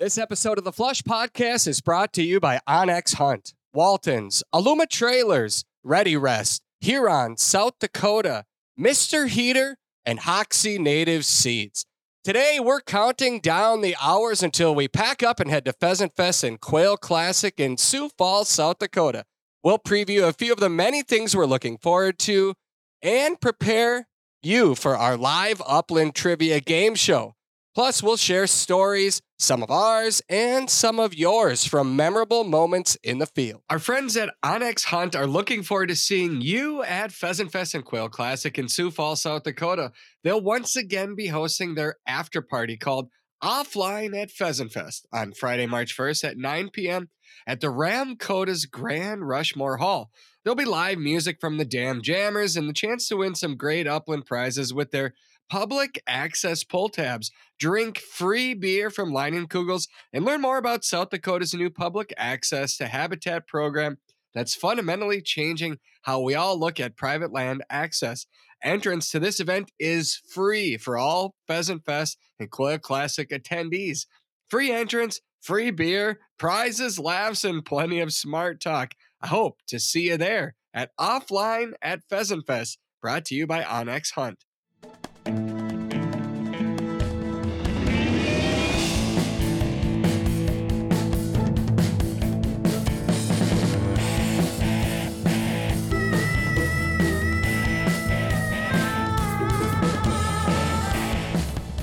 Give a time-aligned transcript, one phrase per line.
[0.00, 4.88] This episode of the Flush Podcast is brought to you by onX Hunt, Waltons, Aluma
[4.88, 8.44] Trailers, Ready Rest, Huron, South Dakota,
[8.78, 9.26] Mr.
[9.26, 9.76] Heater,
[10.06, 11.84] and Hoksey Native Seeds.
[12.22, 16.44] Today, we're counting down the hours until we pack up and head to Pheasant Fest
[16.44, 19.24] and Quail Classic in Sioux Falls, South Dakota.
[19.64, 22.54] We'll preview a few of the many things we're looking forward to
[23.02, 24.06] and prepare
[24.44, 27.34] you for our live Upland Trivia game show.
[27.78, 33.18] Plus, we'll share stories, some of ours and some of yours from memorable moments in
[33.18, 33.62] the field.
[33.70, 37.84] Our friends at onX Hunt are looking forward to seeing you at Pheasant Fest and
[37.84, 39.92] Quail Classic in Sioux Falls, South Dakota.
[40.24, 43.10] They'll once again be hosting their after party called
[43.44, 47.10] Offline at Pheasant Fest on Friday, March 1st at 9 p.m.
[47.46, 50.10] at the Ramkota's Grand Rushmore Hall.
[50.42, 53.86] There'll be live music from the Dam Jammers and the chance to win some great
[53.86, 55.14] upland prizes with their
[55.48, 57.30] public access pull tabs.
[57.58, 62.12] Drink free beer from Leinenkugels and Kugels and learn more about South Dakota's new public
[62.16, 63.98] access to habitat program
[64.34, 68.26] that's fundamentally changing how we all look at private land access.
[68.62, 74.06] Entrance to this event is free for all Pheasant Fest and Quail Classic attendees.
[74.48, 78.94] Free entrance, free beer, prizes, laughs, and plenty of smart talk.
[79.20, 83.62] I hope to see you there at Offline at Pheasant Fest, brought to you by
[83.62, 84.44] onX Hunt.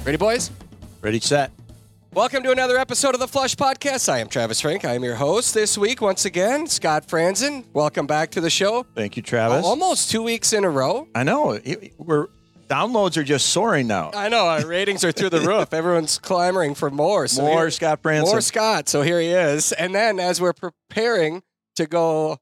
[0.06, 0.52] Ready, boys?
[1.02, 1.52] Ready, set.
[2.14, 4.08] Welcome to another episode of the Flush Podcast.
[4.08, 4.86] I am Travis Frank.
[4.86, 6.68] I am your host this week once again.
[6.68, 8.84] Scott Fransen, welcome back to the show.
[8.96, 9.66] Thank you, Travis.
[9.66, 11.08] Almost two weeks in a row.
[11.16, 11.52] I know.
[11.52, 12.28] it- We're
[12.70, 14.12] downloads are just soaring now.
[14.14, 15.74] I know our ratings are through the roof.
[15.74, 17.28] Everyone's clamoring for more.
[17.28, 18.32] So More here- Scott Branson.
[18.34, 18.88] more Scott.
[18.88, 19.72] So here he is.
[19.74, 21.44] And then as we're preparing
[21.76, 22.38] to go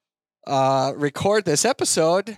[0.46, 2.38] uh, record this episode,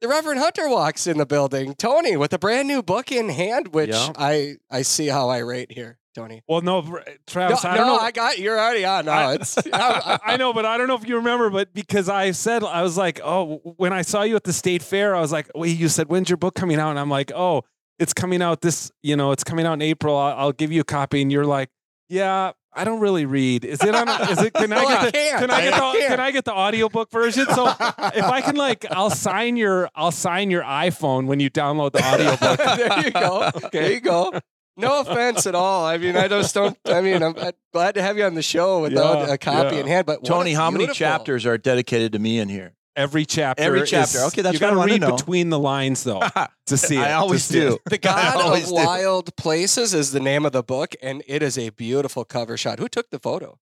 [0.00, 1.74] the Reverend Hunter walks in the building.
[1.74, 4.12] Tony with a brand new book in hand, which Yeah.
[4.16, 6.42] I I see how I rate here, Tony.
[6.48, 6.82] Well, no,
[7.26, 8.00] Travis, no, I don't no, know.
[8.00, 9.06] I got you're already on.
[9.06, 12.08] No, I- it's I, I know, but I don't know if you remember, but because
[12.08, 15.20] I said I was like, oh, when I saw you at the state fair, I
[15.20, 16.90] was like, wait, you said when's your book coming out?
[16.90, 17.64] And I'm like, oh,
[17.98, 20.16] it's coming out this, you know, it's coming out in April.
[20.16, 21.68] I'll, I'll give you a copy, and you're like,
[22.08, 23.64] yeah, I don't really read.
[23.64, 24.08] Is it on?
[24.30, 24.52] Is it?
[24.54, 25.12] Can I Well, get the?
[25.12, 25.40] can't.
[25.40, 25.80] Can I get the?
[25.80, 26.08] can't.
[26.10, 27.46] Can I get the audiobook version?
[27.46, 31.92] So if I can, like, I'll sign your, I'll sign your iPhone when you download
[31.92, 32.58] the audiobook.
[32.78, 33.50] there you go.
[33.72, 34.32] There you go.
[34.76, 35.84] No offense at all.
[35.84, 36.78] I mean, I just don't.
[36.86, 39.74] I mean, I'm I'm glad to have you on the show without Yeah, a copy
[39.74, 39.80] yeah.
[39.82, 40.06] in hand.
[40.06, 42.74] But Tony, how many chapters are dedicated to me in here?
[42.98, 43.62] Every chapter.
[43.62, 44.18] Every is- chapter.
[44.26, 46.20] Okay, that's you what I gotta wanna read between the lines though
[46.66, 47.00] to see it.
[47.00, 47.70] I always see it.
[47.70, 47.78] do.
[47.90, 48.74] The God always of do.
[48.74, 52.78] Wild Places is the name of the book, and it is a beautiful cover shot.
[52.80, 53.58] Who took the photo?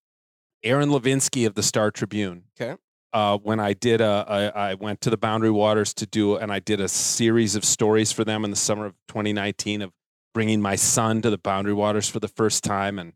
[0.63, 2.45] Aaron Lavinsky of the Star Tribune.
[2.59, 2.75] Okay.
[3.13, 6.51] Uh, when I did a, I, I went to the Boundary Waters to do, and
[6.51, 9.91] I did a series of stories for them in the summer of 2019 of
[10.33, 13.13] bringing my son to the Boundary Waters for the first time, and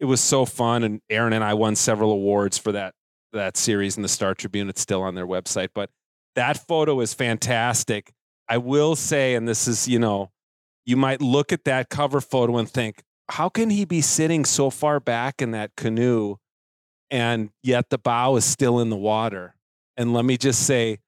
[0.00, 0.82] it was so fun.
[0.82, 2.94] And Aaron and I won several awards for that
[3.34, 4.68] that series in the Star Tribune.
[4.68, 5.90] It's still on their website, but
[6.34, 8.12] that photo is fantastic.
[8.48, 10.30] I will say, and this is, you know,
[10.84, 14.70] you might look at that cover photo and think, how can he be sitting so
[14.70, 16.36] far back in that canoe
[17.10, 19.54] and yet the bow is still in the water?
[19.96, 20.98] And let me just say,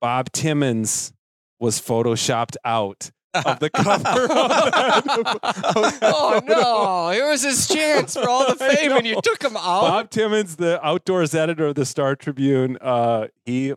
[0.00, 1.12] Bob Timmons
[1.58, 4.24] was photoshopped out of the cover.
[4.28, 7.08] of oh no!
[7.10, 9.82] It was his chance for all the fame, and you took him out.
[9.82, 13.74] Bob Timmons, the outdoors editor of the Star Tribune, uh, he,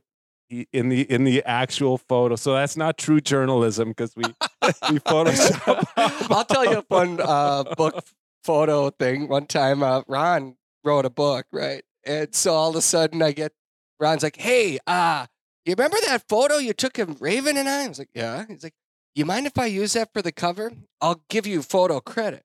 [0.49, 2.35] he in the in the actual photo.
[2.35, 6.31] So that's not true journalism because we we Photoshop.
[6.31, 8.05] I'll tell you a fun uh, book
[8.43, 9.27] photo thing.
[9.27, 11.83] One time, uh, Ron wrote a book, right?
[12.05, 13.51] And so all of a sudden, I get
[13.99, 15.25] Ron's like, "Hey, uh,
[15.65, 18.63] you remember that photo you took of Raven and I?" I was like, "Yeah." He's
[18.63, 18.73] like,
[19.17, 20.71] "You mind if I use that for the cover?
[21.01, 22.43] I'll give you photo credit."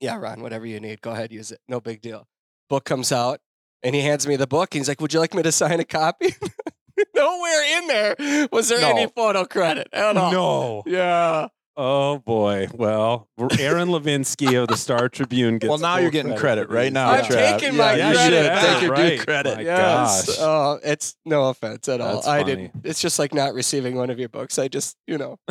[0.00, 1.60] Yeah, Ron, whatever you need, go ahead, use it.
[1.66, 2.28] No big deal.
[2.68, 3.40] Book comes out,
[3.82, 4.74] and he hands me the book.
[4.74, 6.34] He's like, "Would you like me to sign a copy?"
[7.16, 10.32] Nowhere in there was there any photo credit at all.
[10.32, 10.82] no.
[10.84, 11.48] Yeah.
[11.76, 12.68] Oh boy.
[12.74, 13.28] Well,
[13.58, 15.68] Aaron Lavinsky of the Star Tribune gets.
[15.68, 17.10] well, now full you're getting credit for right now.
[17.10, 17.58] I'm Trav.
[17.58, 18.60] taking yeah, my you credit should back.
[18.66, 19.18] take ah, your Right.
[19.18, 19.56] due credit.
[19.56, 20.26] My Yes.
[20.26, 20.36] gosh.
[20.40, 22.16] Oh, it's no offense at all.
[22.16, 22.56] That's I funny.
[22.56, 22.70] didn't.
[22.84, 24.58] It's just like not receiving one of your books.
[24.58, 25.38] I just, you know.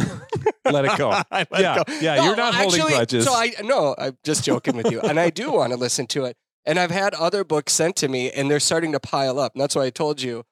[0.65, 1.09] Let it go.
[1.31, 1.83] I let yeah, go.
[1.99, 2.15] yeah.
[2.17, 3.25] No, you're not holding actually, grudges.
[3.25, 6.25] So I no, I'm just joking with you, and I do want to listen to
[6.25, 6.37] it.
[6.65, 9.53] And I've had other books sent to me, and they're starting to pile up.
[9.55, 10.43] And that's why I told you,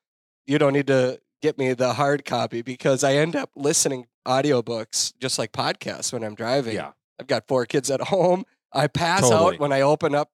[0.48, 5.14] you don't need to get me the hard copy because I end up listening audiobooks
[5.20, 6.76] just like podcasts when I'm driving.
[6.76, 6.92] yeah.
[7.20, 8.46] I've got four kids at home.
[8.74, 9.56] I pass Totally.
[9.56, 10.30] out when I open up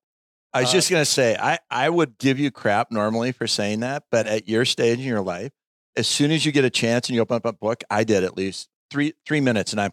[0.52, 3.80] I was Uh, just gonna say, I I would give you crap normally for saying
[3.80, 5.50] that, but at your stage in your life,
[5.96, 8.22] as soon as you get a chance and you open up a book, I did
[8.22, 9.90] at least three three minutes, and I'm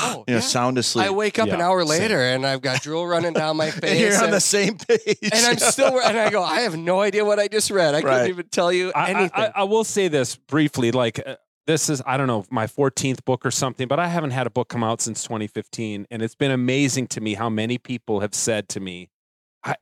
[0.00, 0.40] Oh, you know yeah.
[0.40, 1.06] sound asleep.
[1.06, 1.88] I wake up an Yeah, hour same.
[2.00, 3.90] later and I've got drool running down my face.
[3.90, 6.76] and you're on and- the same page, and I'm still, and I go, I have
[6.76, 7.94] no idea what I just read.
[7.94, 9.30] I couldn't even tell you I, I- anything.
[9.34, 10.90] I, I will say this briefly.
[10.92, 11.36] Like uh,
[11.66, 14.50] this is I don't know my 14th book or something, but I haven't had a
[14.50, 18.34] book come out since 2015, and it's been amazing to me how many people have
[18.34, 19.10] said to me,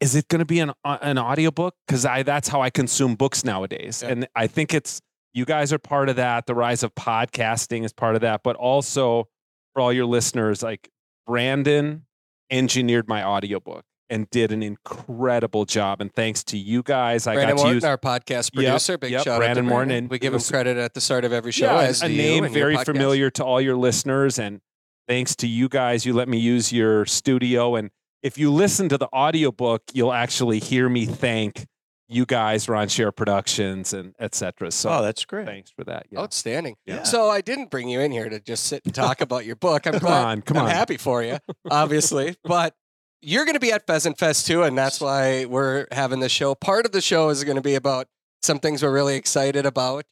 [0.01, 3.15] "Is it going to be an uh, an audiobook?" Because I that's how I consume
[3.15, 4.13] books nowadays, Yeah.
[4.13, 5.01] and I think it's
[5.33, 6.47] you guys are part of that.
[6.47, 9.29] The rise of podcasting is part of that, but also
[9.77, 10.89] for all your listeners, like
[11.27, 12.07] Brandon
[12.51, 16.01] engineered my audiobook and did an incredible job.
[16.01, 18.97] And thanks to you guys, I Brandon got to Morton, use our podcast Yep, producer.
[18.99, 19.97] Big yep, shout out to Morton, Brandon.
[19.99, 21.67] and we give him credit at the start of every show.
[21.67, 24.39] yeah, as a name very familiar to all your listeners.
[24.39, 24.61] And
[25.09, 27.75] thanks to you guys, you let me use your studio.
[27.75, 27.91] And
[28.23, 31.67] if you listen to the audiobook, you'll actually hear me thank
[32.09, 34.71] you guys, Ron Schara Productions, and etc.
[34.71, 35.47] So oh, that's great.
[35.47, 36.07] thanks for that.
[36.11, 36.21] Yeah.
[36.21, 36.77] Outstanding.
[36.87, 37.03] Yeah.
[37.03, 39.87] So I didn't bring you in here to just sit and talk about your book.
[39.87, 40.25] I'm Come glad.
[40.25, 40.71] on, come I'm on.
[40.71, 41.39] happy for you,
[41.71, 42.37] obviously.
[42.45, 42.75] but
[43.23, 46.55] you're going to be at Pheasant Fest too, and that's why we're having the show.
[46.55, 48.07] Part of the show is going to be about
[48.43, 50.05] some things we're really excited about,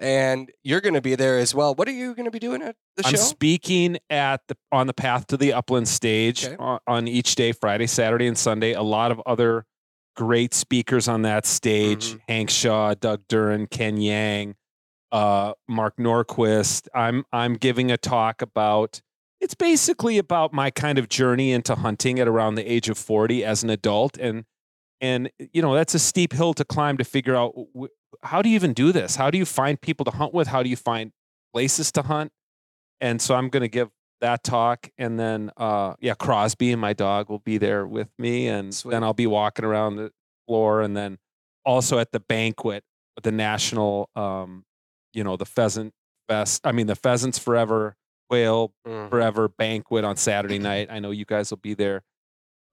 [0.00, 1.74] and you're going to be there as well.
[1.74, 3.10] What are you going to be doing at the show?
[3.10, 6.56] I'm speaking at the on the Path to the Upland stage Okay.
[6.58, 8.72] on, on each day, Friday, Saturday, and Sunday.
[8.72, 9.64] A lot of other
[10.16, 12.20] great speakers on that stage: Mhm.
[12.28, 14.56] Hank Shaw, Doug Duren, Ken Yang,
[15.12, 16.88] uh, Mark Norquist.
[16.94, 19.00] I'm I'm giving a talk about.
[19.40, 23.44] It's basically about my kind of journey into hunting at around the age of 40
[23.44, 24.44] as an adult, and
[25.00, 27.88] and you know that's a steep hill to climb to figure out w-
[28.22, 29.16] how do you even do this?
[29.16, 30.48] How do you find people to hunt with?
[30.48, 31.12] How do you find
[31.52, 32.32] places to hunt?
[32.98, 33.90] and so I'm going to give
[34.20, 38.48] that talk, and then uh, yeah, Crosby and my dog will be there with me,
[38.48, 38.92] and Sweet.
[38.92, 40.10] then I'll be walking around the
[40.46, 41.18] floor, and then
[41.64, 42.82] also at the banquet,
[43.22, 44.64] the national, um,
[45.12, 45.92] you know, the pheasant
[46.28, 46.60] fest.
[46.64, 47.96] I mean, the pheasants forever,
[48.30, 49.10] quail Mhm.
[49.10, 50.88] forever banquet on Saturday night.
[50.90, 52.02] I know you guys will be there.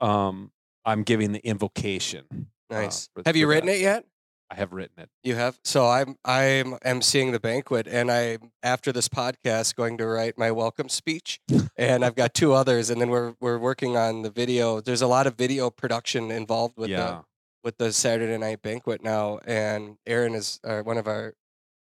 [0.01, 0.51] Um,
[0.85, 2.25] I'm giving the invocation.
[2.69, 3.07] uh, Nice.
[3.13, 3.75] for- Have you written that.
[3.75, 4.05] it yet?
[4.53, 5.09] I have written it.
[5.23, 5.59] You have.
[5.63, 10.51] So I'm I'm emceeing the banquet, and I'm after this podcast going to write my
[10.51, 11.39] welcome speech,
[11.75, 14.79] and I've got two others, and then we're we're working on the video.
[14.79, 16.97] There's a lot of video production involved with yeah.
[16.97, 17.21] the
[17.63, 21.33] with the Saturday night banquet now, and Aaron is uh, one of our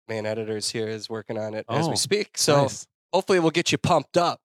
[0.07, 2.37] main editors here is working on it as Oh, we speak.
[2.37, 2.87] So Nice.
[3.15, 4.41] hopefully we'll get you pumped up.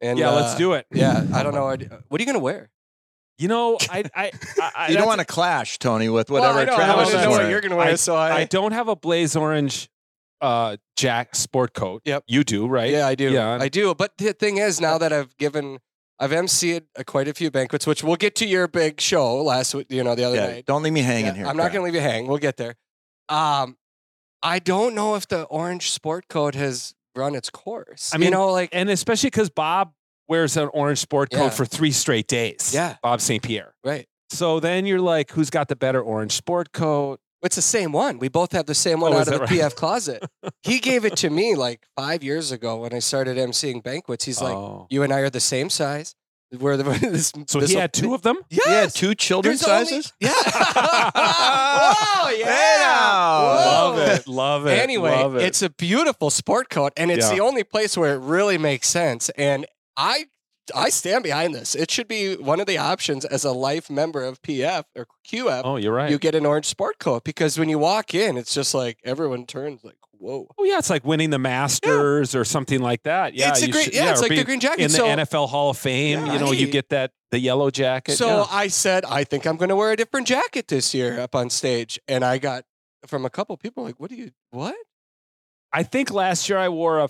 [0.00, 0.86] And yeah, uh, let's do it.
[0.92, 1.66] Yeah, I don't know.
[1.66, 2.70] What what are you gonna wear?
[3.38, 6.58] You know, I, I, I, I you don't want to clash, Tony, with Well, whatever
[6.60, 7.50] I know, Travis is to wearing.
[7.50, 7.96] you're gonna wear.
[7.96, 9.88] so I, I don't have a blaze orange
[10.40, 12.02] uh jack sport coat.
[12.04, 12.24] Yep.
[12.26, 12.90] You do, right?
[12.90, 13.30] Yeah, I do.
[13.32, 13.58] Yeah.
[13.60, 13.94] I do.
[13.94, 15.78] But the thing is, now that I've given,
[16.20, 19.86] I've emceed quite a few banquets, which we'll get to your big show last, week,
[19.90, 20.66] you know, the other Yeah, night.
[20.66, 21.46] don't leave me hanging Yeah, here.
[21.46, 22.26] I'm not going to leave you hang.
[22.26, 22.74] We'll get there.
[23.28, 23.76] Um,
[24.42, 28.12] I don't know if the orange sport coat has run its course.
[28.12, 29.92] I you mean, know, like And especially because Bob
[30.28, 31.50] wears an orange sport coat Yeah.
[31.50, 32.72] for three straight days.
[32.74, 32.96] Yeah.
[33.02, 33.42] Bob St.
[33.42, 33.74] Pierre.
[33.84, 34.06] right.
[34.30, 37.18] So then you're like, who's got the better orange sport coat?
[37.42, 38.18] It's the same one.
[38.18, 39.48] We both have the same one Oh, out of the right?
[39.48, 40.22] PF closet.
[40.62, 44.24] he gave it to me like five years ago when I started emceeing banquets.
[44.26, 44.86] He's like, oh.
[44.90, 46.14] "You and I are the same size.
[46.52, 48.36] We're the this." So this he had two of them?
[48.50, 48.64] Yes.
[48.66, 50.12] He had two children There's only- sizes.
[50.20, 50.32] yeah.
[51.14, 52.46] Whoa, yeah.
[52.46, 53.40] Yeah.
[53.40, 53.94] Whoa.
[53.94, 54.28] Love it.
[54.28, 54.78] Love it.
[54.82, 55.42] Anyway, love it.
[55.42, 57.36] it's a beautiful sport coat, and it's Yeah.
[57.36, 59.28] the only place where it really makes sense.
[59.30, 59.66] And
[59.98, 60.26] I,
[60.74, 61.74] I stand behind this.
[61.74, 65.62] It should be one of the options as a life member of PF or QF.
[65.64, 66.10] Oh, you're right.
[66.10, 69.44] You get an orange sport coat because when you walk in, it's just like everyone
[69.44, 70.78] turns like, "Whoa!" oh, yeah.
[70.78, 73.34] It's like winning the Masters or something like that.
[73.34, 73.50] Yeah.
[73.50, 74.82] it's a green, should- yeah, it's like the green jacket.
[74.82, 76.26] in the NFL Hall of Fame.
[76.26, 76.34] Yeah.
[76.34, 78.16] You know, you get that, the yellow jacket.
[78.16, 78.46] So yeah.
[78.50, 81.50] I said, I think I'm going to wear a different jacket this year up on
[81.50, 82.64] stage, and I got
[83.06, 84.76] from a couple people like, "What do you what?"
[85.72, 87.08] I think last year I wore a,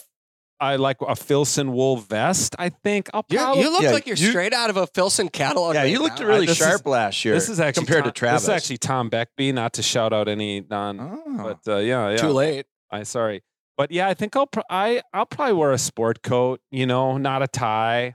[0.60, 2.56] I like a Filson wool vest.
[2.58, 3.62] I think I'll You, probably.
[3.62, 5.74] you look yeah, like you're you- straight out of a Filson catalog.
[5.74, 6.26] Yeah, right you looked now.
[6.26, 7.34] really this is- sharp last year.
[7.34, 8.42] this is actually compared Tom, to Travis.
[8.42, 9.54] This is actually Tom Beckbe.
[9.54, 11.42] Not to shout out any non, Oh.
[11.44, 12.16] but uh, yeah, yeah.
[12.16, 12.66] Too late.
[12.90, 13.42] I sorry,
[13.76, 16.60] but yeah, I think I'll pro- I I'll probably wear a sport coat.
[16.70, 18.14] You know, not a tie.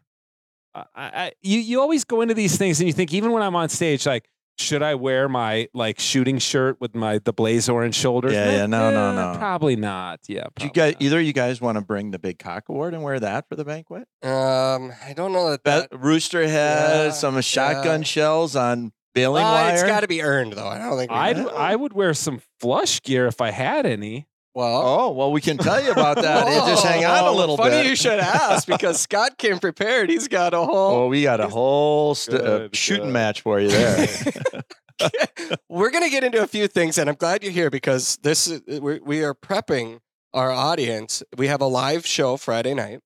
[0.75, 3.55] I, I you you always go into these things and you think even when I'm
[3.55, 7.95] on stage, like should I wear my like shooting shirt with my the blaze orange
[7.95, 8.33] shoulders?
[8.33, 9.37] Yeah, yeah, no, no, Eh, no.
[9.39, 10.19] Probably not.
[10.27, 11.01] Yeah, Do you probably guys, not.
[11.01, 13.55] either of you guys want to bring the big cock award and wear that for
[13.55, 14.07] the banquet?
[14.21, 15.63] Um, I don't know that.
[15.63, 18.05] That that rooster head, Yeah, some shotgun yeah.
[18.05, 19.73] shells on baling Well, wire.
[19.73, 20.67] it's got to be earned though.
[20.67, 21.11] I don't think.
[21.11, 24.27] we I'd I would wear some flush gear if I had any.
[24.55, 26.47] Well, Oh, well, we can tell you about that.
[26.47, 27.75] You just hang on a Oh, little funny bit.
[27.77, 30.09] Funny you should ask because Scott came prepared.
[30.09, 30.95] He's got a whole.
[30.95, 33.13] Oh, we got a whole st- uh, shooting good.
[33.13, 34.07] match for you there.
[35.69, 38.61] We're gonna get into a few things, and I'm glad you're here because this is
[38.79, 39.99] we we are prepping
[40.33, 41.23] our audience.
[41.35, 42.99] We have a live show Friday night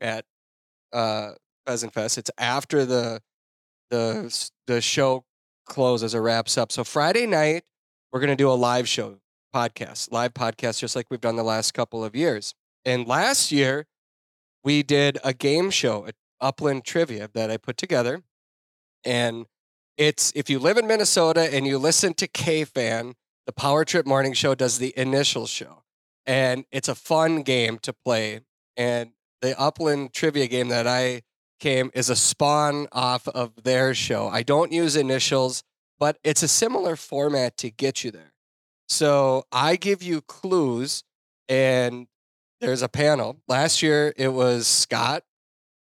[0.00, 0.24] at
[0.92, 1.32] uh,
[1.66, 2.16] Pheasant Fest.
[2.18, 3.20] It's after the
[3.90, 5.24] the the show
[5.66, 6.72] closes or wraps up.
[6.72, 7.64] So Friday night
[8.10, 9.18] we're gonna do a live show
[9.54, 12.54] podcast, live podcast, just like we've done the last couple of years.
[12.84, 13.86] And last year
[14.64, 18.22] we did a game show at Upland Trivia that I put together,
[19.04, 19.46] and
[19.96, 23.14] it's if you live in Minnesota and you listen to KFAN,
[23.46, 25.84] the Power Trip Morning Show does the initial show,
[26.26, 28.40] and it's a fun game to play.
[28.76, 31.22] And the Upland Trivia game that I
[31.60, 34.28] came is a spawn off of their show.
[34.28, 35.62] I don't use initials,
[35.98, 38.33] but it's a similar format to get you there.
[38.88, 41.04] So I give you clues,
[41.48, 42.06] and
[42.60, 43.40] there's a panel.
[43.48, 45.24] Last year it was Scott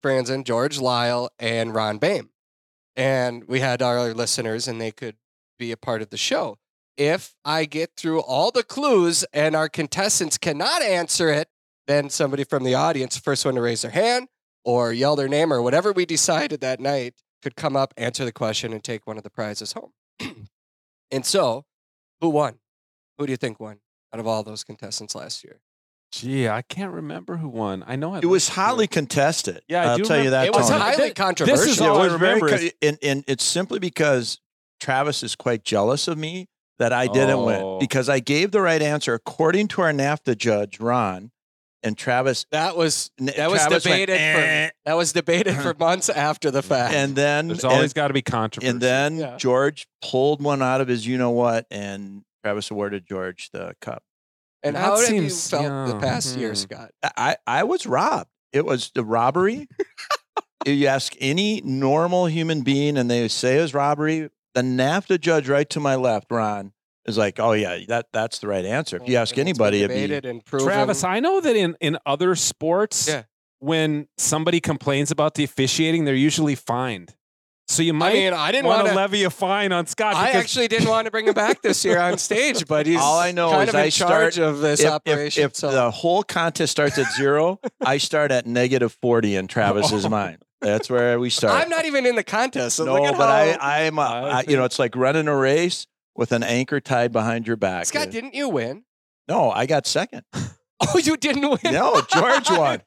[0.02, 2.30] Fransen, George Lyle, and Ron Bain
[3.00, 5.16] and we had our listeners and they could
[5.58, 6.58] be a part of the show.
[6.96, 11.48] If I get through all the clues and our contestants cannot answer it,
[11.86, 14.28] then somebody from the audience, first one to raise their hand
[14.64, 18.32] or yell their name or whatever we decided that night, could come up, answer the
[18.32, 19.92] question, and take one of the prizes home.
[21.10, 21.64] and so,
[22.20, 22.58] who won?
[23.20, 23.78] Who do you think won
[24.14, 25.60] out of all those contestants last year?
[26.10, 27.84] Gee, I can't remember who won.
[27.86, 29.60] I know I it was listened to highly contested.
[29.68, 30.46] Yeah, I I'll do tell you that.
[30.46, 30.80] It was Tony.
[30.80, 31.86] highly This is controversial.
[31.86, 34.40] all Yeah, I it was very remember co- is- and, and it's simply because
[34.80, 36.48] Travis is quite jealous of me
[36.78, 37.78] that I didn't win Oh.
[37.78, 41.30] because I gave the right answer according to our NAFTA judge Ron,
[41.82, 42.46] and Travis.
[42.50, 46.08] that was n- that was Travis went, debated for "Eh," that was debated for months
[46.08, 46.94] after the fact.
[46.94, 48.68] and then There's always got to be controversy.
[48.70, 49.36] And then Yeah.
[49.36, 54.02] George pulled one out of his you know what, and Travis awarded George the cup.
[54.62, 56.54] And That how have seems- you felt the yeah, past year, hmm.
[56.54, 56.90] Scott?
[57.16, 58.30] I, I was robbed.
[58.52, 59.68] It was the robbery.
[60.66, 65.20] if you ask any normal human being and they say it was robbery, the NAFTA
[65.20, 66.72] judge right to my left, Ron,
[67.06, 68.96] is like, oh yeah, that that's the right answer.
[68.96, 70.66] If you ask And it's anybody, it'd be, and proven.
[70.66, 73.22] Travis, I know that in, in other sports, Yeah.
[73.60, 77.14] when somebody complains about the officiating, they're usually fined.
[77.70, 78.96] So you I might mean, I didn't want want to to.
[78.96, 80.14] levy a fine on Scott.
[80.16, 83.18] I actually didn't want to bring him back this year on stage, but he's All
[83.18, 85.44] I know kind is of in I charge start- of this if, if, operation.
[85.44, 90.08] if so the whole contest starts at zero, I start at negative forty in Travis's
[90.08, 90.38] mind.
[90.60, 91.54] That's where we start.
[91.62, 92.76] I'm not even in the contest.
[92.76, 93.28] So no, look at but
[93.60, 95.86] how, I, I'm, a, I I, you know, it's like running a race
[96.16, 97.86] with an anchor tied behind your back.
[97.86, 98.82] Scott, Uh, didn't you win?
[99.28, 100.24] no, I got second.
[100.92, 101.74] Oh, you didn't win.
[101.74, 102.80] No, George won.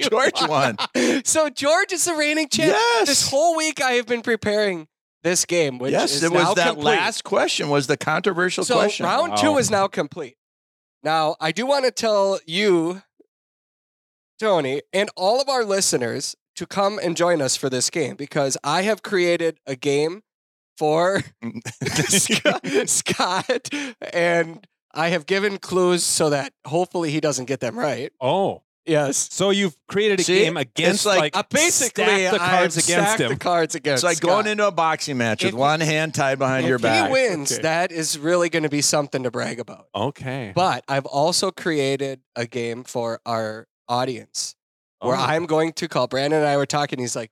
[0.00, 0.76] George won.
[1.24, 2.70] So George is the reigning champ.
[2.70, 3.08] Yes.
[3.08, 4.86] This whole week I have been preparing
[5.24, 6.96] this game, which yes, is it was now that complete.
[6.96, 9.04] last question was the controversial so question.
[9.04, 9.58] round two oh.
[9.58, 10.36] is now complete.
[11.02, 13.02] Now I do want to tell you,
[14.38, 18.56] Tony, and all of our listeners to come and join us for this game because
[18.62, 20.22] I have created a game
[20.78, 21.22] for
[22.08, 23.68] Scott, Scott,
[24.12, 28.12] and I have given clues so that hopefully he doesn't get them right.
[28.20, 29.28] oh, Yes.
[29.32, 32.84] so you've created a See, game against like- like, Uh, basically, stack the cards I've
[32.84, 33.28] against stacked him.
[33.30, 33.94] the cards against.
[34.00, 34.28] it's like Scott.
[34.30, 37.04] going into a boxing match with If- one hand tied behind if your back.
[37.04, 37.62] If he wins, Okay.
[37.62, 39.88] that is really going to be something to brag about.
[39.94, 40.52] okay.
[40.54, 44.54] But I've also created a game for our audience
[45.00, 45.20] where Oh.
[45.20, 46.06] I'm going to call.
[46.06, 46.98] Brandon and I were talking.
[46.98, 47.30] He's like,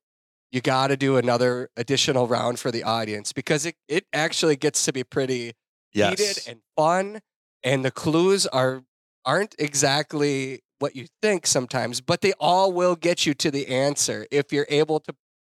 [0.52, 4.86] "You got to do another additional round for the audience because it it actually gets
[4.86, 5.52] to be pretty
[5.92, 6.18] yes.
[6.18, 7.20] heated and fun,
[7.64, 8.82] and the clues are
[9.24, 14.26] aren't exactly what you think sometimes, but they all will get you to the answer
[14.32, 15.14] if you're able to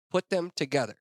[0.10, 0.96] put them together.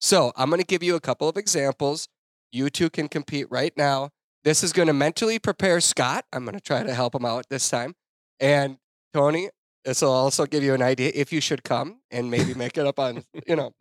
[0.00, 2.08] So I'm going to give you a couple of examples.
[2.52, 4.10] You two can compete right now.
[4.44, 6.24] This is going to mentally prepare Scott.
[6.32, 7.94] I'm going to try to help him out this time.
[8.40, 8.78] And
[9.12, 9.50] Tony,
[9.84, 12.86] this will also give you an idea if you should come and maybe make it
[12.86, 13.72] up on, you know,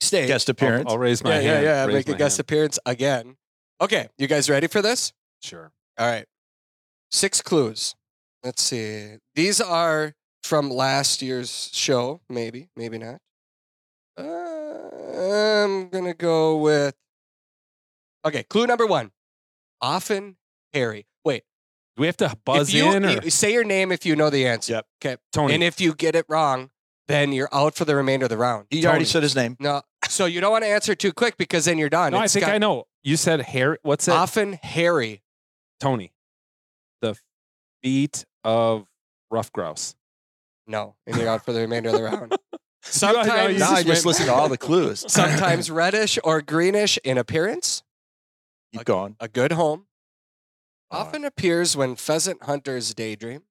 [0.00, 0.28] stage.
[0.28, 0.90] Guest I'll, appearance.
[0.90, 1.64] I'll raise my yeah, hand.
[1.64, 1.84] yeah, yeah.
[1.86, 2.40] raise Make a guest hand.
[2.40, 3.36] appearance again.
[3.80, 5.12] Okay, you guys ready for this?
[5.42, 5.72] Sure.
[5.98, 6.26] All right.
[7.10, 7.94] Six clues.
[8.42, 9.16] Let's see.
[9.34, 13.18] These are from last year's show, maybe, maybe not.
[14.18, 16.94] Uh, I'm going to go with.
[18.26, 19.12] Okay, clue number one.
[19.80, 20.36] Often
[20.72, 21.06] Harry.
[21.24, 21.44] Wait.
[21.96, 24.30] Do we have to buzz if you, in or say your name if you know
[24.30, 24.72] the answer.
[24.74, 24.86] Yep.
[25.04, 25.16] Okay.
[25.32, 25.54] Tony?
[25.54, 26.70] And if you get it wrong,
[27.06, 28.66] then you're out for the remainder of the round.
[28.70, 29.56] He already said his name.
[29.60, 29.82] No.
[30.08, 32.12] So you don't want to answer too quick because then you're done.
[32.12, 32.84] no, I It's think got- I know.
[33.02, 33.78] You said Harry.
[33.82, 34.12] What's it?
[34.12, 35.22] Often Harry.
[35.84, 36.12] Tony.
[37.02, 37.14] The
[37.82, 38.86] feet of
[39.30, 39.94] ruffed grouse.
[40.66, 40.94] No.
[41.06, 42.34] And you're out for the remainder of the round.
[42.82, 45.04] Sometimes you Now I just just went- listened to all the clues.
[45.12, 47.82] sometimes reddish or greenish in appearance,
[48.72, 49.16] Keep going.
[49.20, 49.86] a good home,
[50.90, 53.42] Often appears when pheasant hunters daydream.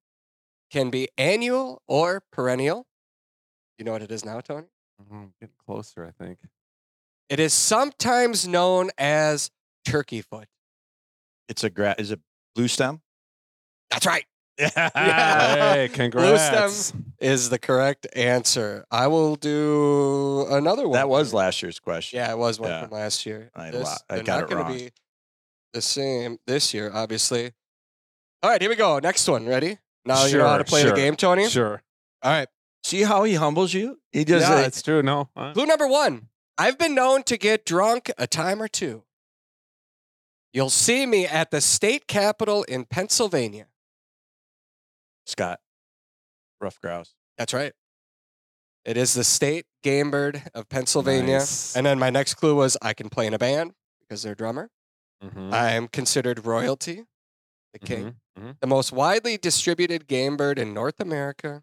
[0.70, 2.86] Can be annual or perennial.
[3.78, 4.66] You know what it is now, Tony?
[5.12, 6.38] I'm getting closer, I think.
[7.28, 9.50] It is sometimes known as
[9.84, 10.48] turkey foot.
[11.48, 12.20] It's a gra- is it
[12.54, 13.00] blue stem?
[13.90, 14.24] That's right.
[14.56, 15.72] Yeah.
[15.74, 16.92] Hey, congrats.
[17.18, 18.84] Is the correct answer.
[18.90, 20.92] I will do another one.
[20.92, 22.18] that was last year's question.
[22.18, 22.82] Yeah, it was one Yeah.
[22.82, 23.50] from last year.
[23.54, 24.76] I This- lo- I they're got not it gonna wrong.
[24.78, 24.90] be
[25.72, 27.52] the same this year, obviously.
[28.44, 28.98] All right, here we go.
[29.00, 29.46] Next one.
[29.46, 29.78] Ready?
[30.04, 30.90] Now you know how to Sure, play sure.
[30.90, 31.48] the game, Tony.
[31.48, 31.82] Sure.
[32.22, 32.48] All right.
[32.84, 34.00] See how he humbles you?
[34.12, 34.66] He does yeah, it.
[34.66, 35.02] it's true.
[35.02, 35.30] No.
[35.34, 36.28] uh, Clue number one.
[36.58, 39.02] I've been known to get drunk a time or two.
[40.54, 43.66] You'll see me at the state capitol in Pennsylvania.
[45.26, 45.58] Scott.
[46.60, 47.12] Ruffed grouse.
[47.36, 47.72] That's right.
[48.84, 51.38] It is the state game bird of Pennsylvania.
[51.38, 51.74] Nice.
[51.74, 54.36] And then my next clue was I can play in a band because they're a
[54.36, 54.70] drummer.
[55.22, 57.04] mhm, I am considered royalty,
[57.72, 58.16] the king.
[58.38, 58.56] mhm, mhm.
[58.60, 61.62] The most widely distributed game bird in North America.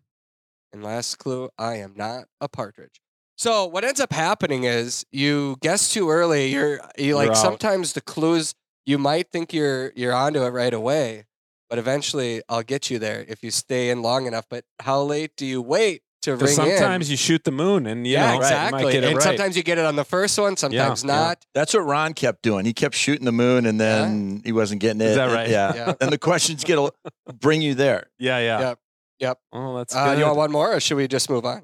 [0.74, 3.02] And last clue, I am not a partridge.
[3.38, 6.48] So what ends up happening is you guess too early.
[6.48, 8.54] You're you like sometimes the clues
[8.86, 11.26] you might think you're you're onto it right away,
[11.70, 14.46] but eventually I'll get you there if you stay in long enough.
[14.50, 16.78] But how late do you wait to ring 'Cause in?
[16.78, 18.84] sometimes you shoot the moon and you yeah, know, you exactly.
[18.84, 19.24] might get it and right.
[19.24, 21.08] sometimes you get it on the first one, sometimes yeah.
[21.16, 21.46] not.
[21.56, 22.66] That's what Ron kept doing.
[22.66, 25.06] He kept shooting the moon and then he wasn't getting it.
[25.12, 25.50] Is that right?
[25.50, 25.74] Yeah.
[25.76, 25.94] Yeah.
[26.00, 26.92] and the questions get a,
[27.34, 28.08] bring you there.
[28.20, 28.60] yeah, yeah.
[28.60, 28.80] Yep,
[29.20, 29.40] yep.
[29.54, 30.20] Oh, that's Uh, good.
[30.20, 31.64] you want one more, or should we just move on?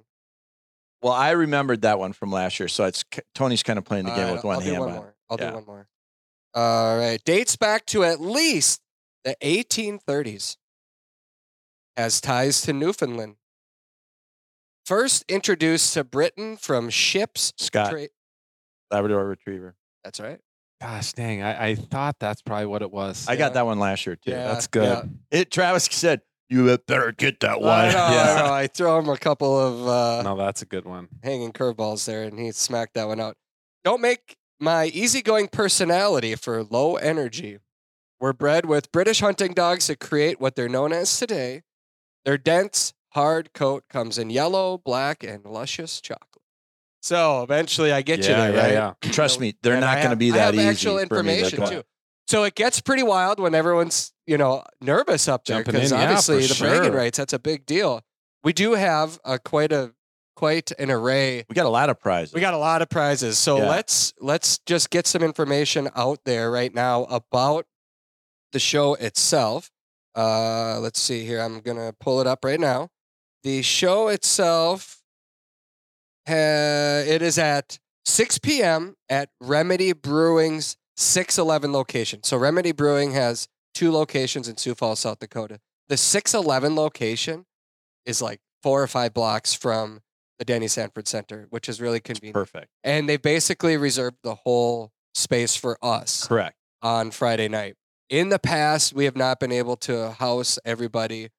[1.04, 2.68] Well, I remembered that one from last year.
[2.68, 3.04] So it's
[3.36, 4.74] Tony's kind of playing the game All right, with one I'll hand.
[4.76, 5.04] do one behind.
[5.04, 5.16] more.
[5.30, 5.50] I'll Yeah.
[5.50, 5.88] do one more.
[6.58, 7.24] All right.
[7.24, 8.82] Dates back to at least
[9.24, 10.58] the 1830s.
[11.96, 13.36] Has ties to Newfoundland.
[14.86, 17.54] First introduced to Britain from ships.
[17.58, 18.08] Scott, Tra-
[18.92, 19.76] Labrador Retriever.
[20.04, 20.40] That's right.
[20.82, 23.28] Gosh dang, I, I thought that's probably what it was.
[23.28, 23.38] I Yeah.
[23.40, 24.32] got that one last year too.
[24.32, 24.48] Yeah.
[24.48, 24.84] that's good.
[24.84, 25.40] yeah.
[25.40, 25.52] It.
[25.52, 28.42] Travis said, "You better get that one." I know, I Yeah.
[28.46, 28.54] know.
[28.54, 31.08] I throw him a couple of uh, No, that's a good one.
[31.24, 33.36] hanging curveballs there, and he smacked that one out.
[33.84, 37.60] Don't make my easygoing personality for low energy.
[38.20, 41.64] We're bred with British hunting dogs that create what they're known as today.
[42.26, 46.44] Their dense, hard coat comes in yellow, black, and luscious chocolate.
[47.02, 48.74] So eventually I get you there, yeah, right?
[48.74, 48.94] yeah.
[49.12, 50.68] Trust me, they're And not going to be I that have easy.
[50.68, 51.84] actual for me to information too.
[52.28, 56.04] So it gets pretty wild when everyone's, you know, nervous up there Jumping because yeah,
[56.04, 56.96] obviously the bragging sure.
[56.98, 58.02] rights, that's a big deal.
[58.44, 59.94] We do have a quite a
[60.38, 62.32] quite an array We got a lot of prizes.
[62.34, 63.40] we got a lot of prizes.
[63.40, 63.70] So Yeah.
[63.70, 67.66] let's let's just get some information out there right now about
[68.52, 69.72] the show itself.
[70.16, 71.40] Uh, let's see here.
[71.42, 72.90] I'm gonna pull it up right now.
[73.44, 75.02] The show itself,
[76.28, 78.96] uh, it is at 6 p.m.
[79.10, 82.24] at Remedy Brewing's 611 location.
[82.24, 85.60] So Remedy Brewing has two locations in Sioux Falls, South Dakota.
[85.90, 87.46] The 611 location
[88.06, 90.02] is like four or five blocks from
[90.40, 92.34] the Denny Sanford Center, which is really convenient.
[92.34, 92.68] Perfect.
[92.84, 96.56] And they basically reserved the whole space for us Correct.
[96.82, 97.76] on Friday night.
[98.10, 101.30] In the past, we have not been able to house everybody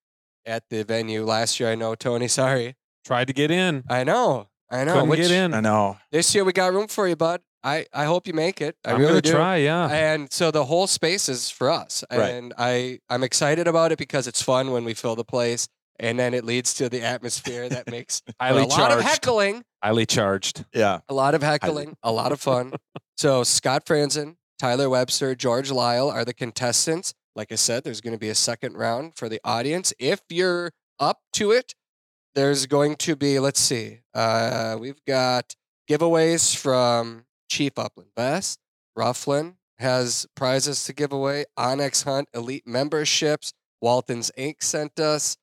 [0.45, 1.25] at the venue.
[1.25, 2.75] Last year, I know, Tony, sorry.
[3.05, 3.85] Tried to get in.
[3.89, 4.49] I know.
[4.71, 4.95] I know.
[4.95, 5.55] Couldn't Which, get in.
[5.55, 5.97] I know.
[6.13, 7.41] This year, we got room for you, bud.
[7.65, 8.77] I, I hope you make it.
[8.85, 9.33] I I'm really gonna do.
[9.33, 9.57] try.
[9.57, 9.89] Yeah.
[9.89, 12.05] And so the whole space is for us.
[12.11, 12.31] Right.
[12.31, 15.69] And I, I'm excited about it because it's fun when we fill the place.
[15.99, 19.65] And then it leads to the atmosphere that makes Highly a lot of heckling.
[19.83, 20.65] Highly charged.
[20.73, 21.01] Yeah.
[21.09, 22.73] A lot of heckling, a lot of fun.
[23.17, 27.15] so Scott Fransen, Tyler Webster, George Lyle are the contestants.
[27.35, 29.93] Like I said, there's going to be a second round for the audience.
[29.99, 31.75] If you're up to it,
[32.35, 35.55] there's going to be, let's see, uh, we've got
[35.89, 38.59] giveaways from Chief Upland Best.
[38.97, 41.45] Ruffland has prizes to give away.
[41.59, 43.53] onX Hunt Elite memberships.
[43.81, 44.57] Walton's Inc.
[44.63, 45.37] sent us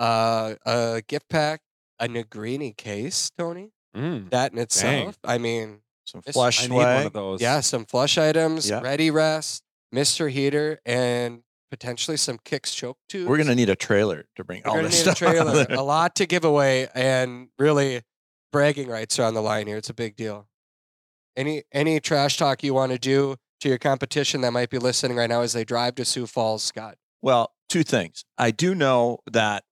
[0.00, 1.60] uh, a gift pack,
[2.00, 3.70] a Negrini case, Tony.
[3.96, 7.40] Mm, That in itself, I mean, Some flush I need one of those.
[7.42, 8.80] yeah, some flush items, Yeah.
[8.80, 9.62] ready rest,
[9.94, 10.30] Mr.
[10.30, 13.28] Heater, and potentially some kicks choke tubes.
[13.28, 15.22] We're gonna need a trailer to bring We're all this need a stuff.
[15.28, 18.02] out trailer, a lot to give away, and really
[18.52, 19.76] bragging rights are on the line here.
[19.76, 20.48] It's a big deal.
[21.36, 25.16] Any any trash talk you want to do to your competition that might be listening
[25.16, 26.96] right now as they drive to Sioux Falls, Scott?
[27.22, 28.24] Well, two things.
[28.38, 29.64] I do know that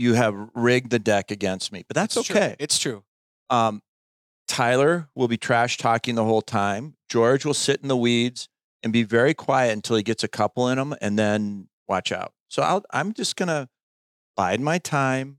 [0.00, 2.36] you have rigged the deck against me, but that's It's true.
[2.36, 2.56] okay.
[2.58, 3.04] It's true.
[3.50, 3.82] Um,
[4.48, 6.94] Tyler will be trash talking the whole time.
[7.08, 8.48] George will sit in the weeds
[8.82, 12.32] and be very quiet until he gets a couple in him, and then watch out.
[12.48, 13.68] So I'll, I'm just gonna
[14.36, 15.38] bide my time,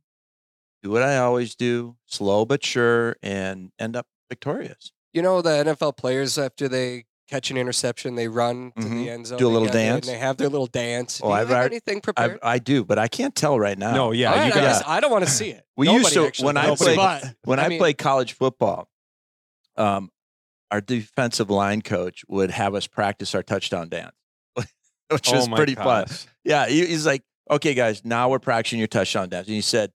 [0.84, 4.92] do what I always do, slow but sure, and end up victorious.
[5.12, 8.90] You know the NFL players after they catch an interception, they run to Mhm.
[9.04, 10.08] the end zone, Do a little dance?
[10.08, 11.20] and they have their little dance.
[11.24, 12.40] Oh, Do you I've have already- anything I, prepared?
[12.44, 13.94] I do, but I can't tell right now.
[13.94, 15.66] No, yeah, All right, you I, got guess- I don't want to see it.
[15.78, 18.34] We Nobody used to when I does, played but, when I I, mean- played college
[18.34, 18.90] football.
[19.78, 20.12] Um,
[20.70, 24.16] our defensive line coach would have us practice our touchdown dance,
[25.10, 26.06] which Oh was my pretty fun.
[26.44, 29.92] Yeah, he, he's like, "Okay, guys, now we're practicing your touchdown dance." And he said,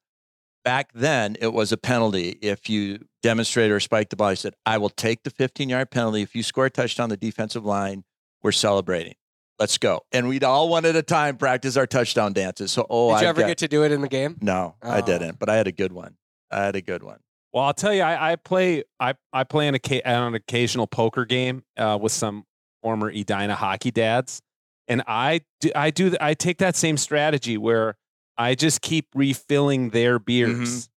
[0.64, 4.30] back then it was a penalty if you demonstrate or spike the ball.
[4.30, 7.08] He said, "I will take the 15 yard penalty if you score a touchdown.
[7.08, 8.04] The defensive line,
[8.42, 9.14] we're celebrating.
[9.58, 12.72] Let's go." And we'd all one at a time practice our touchdown dances.
[12.72, 14.36] So, oh, Did you I've ever got- get to do it in the game?
[14.40, 15.06] no, I Oh.
[15.06, 16.16] didn't, but I had a good one.
[16.50, 17.18] I had a good one.
[17.52, 21.24] Well, I'll tell you, I, I play I, I play an, occa- an occasional poker
[21.24, 22.44] game uh, with some
[22.82, 24.42] former Edina hockey dads,
[24.88, 27.96] and I do, I do I take that same strategy where
[28.38, 30.90] I just keep refilling their beers,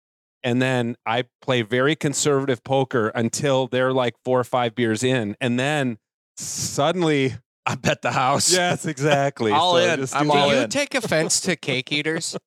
[0.48, 5.36] and then I play very conservative poker until they're like four or five beers in,
[5.42, 5.98] and then
[6.38, 8.52] suddenly, I bet the house.
[8.52, 10.00] yes, exactly, All So in.
[10.14, 10.56] I'm do Do all that.
[10.56, 10.70] you in.
[10.70, 12.38] take offense to cake eaters?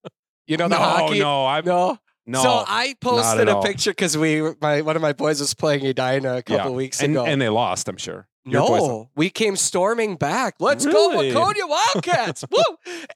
[0.47, 1.19] You know the no, hockey.
[1.21, 1.99] no, I'm no.
[2.27, 2.43] no.
[2.43, 3.63] So I posted a all.
[3.63, 6.77] picture because we, my one of my boys was playing Edina a couple Yeah.
[6.77, 7.25] weeks and, ago.
[7.27, 8.27] and they lost, I'm sure.
[8.47, 10.55] Your boys- no, we came storming back.
[10.59, 11.31] Let's Really?
[11.33, 12.45] go, Waconia Wildcats!
[12.51, 12.63] Woo!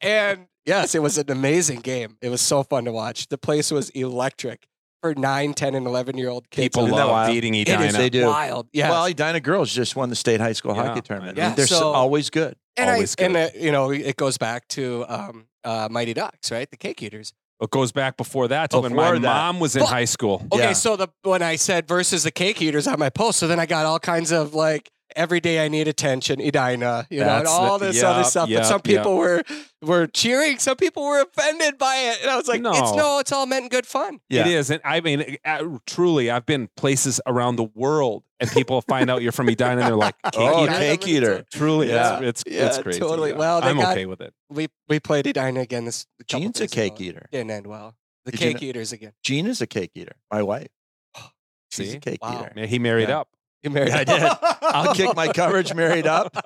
[0.03, 2.18] And yes, it was an amazing game.
[2.20, 3.29] It was so fun to watch.
[3.29, 4.68] The place was electric
[5.04, 6.64] for 9, 10, and 11 year old kids.
[6.68, 7.30] people Isn't that love wild?
[7.34, 7.84] beating Edina.
[7.84, 8.24] is They do.
[8.26, 8.68] wild.
[8.72, 8.88] Yes.
[8.90, 11.36] Well, Edina girls just won the state high school Yeah, hockey tournament.
[11.36, 11.44] know.
[11.44, 12.56] I mean, they're so, so- always good.
[12.78, 16.50] and I, always and uh, you know, it goes back to um, uh, Mighty Ducks,
[16.50, 16.70] right?
[16.70, 17.34] The cake eaters.
[17.60, 19.28] It goes back before that to when my Before that.
[19.28, 20.42] mom was in But- high school.
[20.50, 20.72] Okay, Yeah.
[20.72, 23.66] so the when I said versus the cake eaters on my post, so then I
[23.66, 27.50] got all kinds of like every day I need attention, Edina, you know, and That's
[27.50, 28.48] all the- this other stuff.
[28.48, 28.98] yep, but some yep.
[28.98, 29.42] people were
[29.83, 32.94] were cheering, some people were offended by it, and I was like, it's No.
[32.96, 34.20] no, it's all meant in good fun.
[34.29, 34.42] Yeah.
[34.42, 38.81] It is, and I mean, uh, truly, I've been places around the world, and people
[38.83, 41.44] find out you're from Edina, and they're like, "Cake Oh, eater?" cake eater.
[41.53, 42.20] Truly, Yeah.
[42.20, 43.00] it's it's, Yeah, it's crazy.
[43.00, 43.31] totally.
[43.31, 43.37] yeah.
[43.37, 44.33] Well, they I'm got- okay with it.
[44.48, 46.07] We we played Edina again this.
[46.20, 47.05] a couple Jean's a cake ago.
[47.05, 47.29] eater.
[47.31, 47.94] Didn't end well.
[48.24, 49.12] The Did you cake eaters again.
[49.22, 50.16] Jean is a cake eater.
[50.33, 50.68] My wife.
[51.70, 51.96] She's See?
[51.96, 52.48] a cake Wow.
[52.57, 52.66] eater.
[52.66, 53.20] He married Yeah.
[53.20, 53.29] up.
[53.64, 53.92] You married?
[53.92, 54.22] I did.
[54.62, 56.37] I'll kick my coverage married up.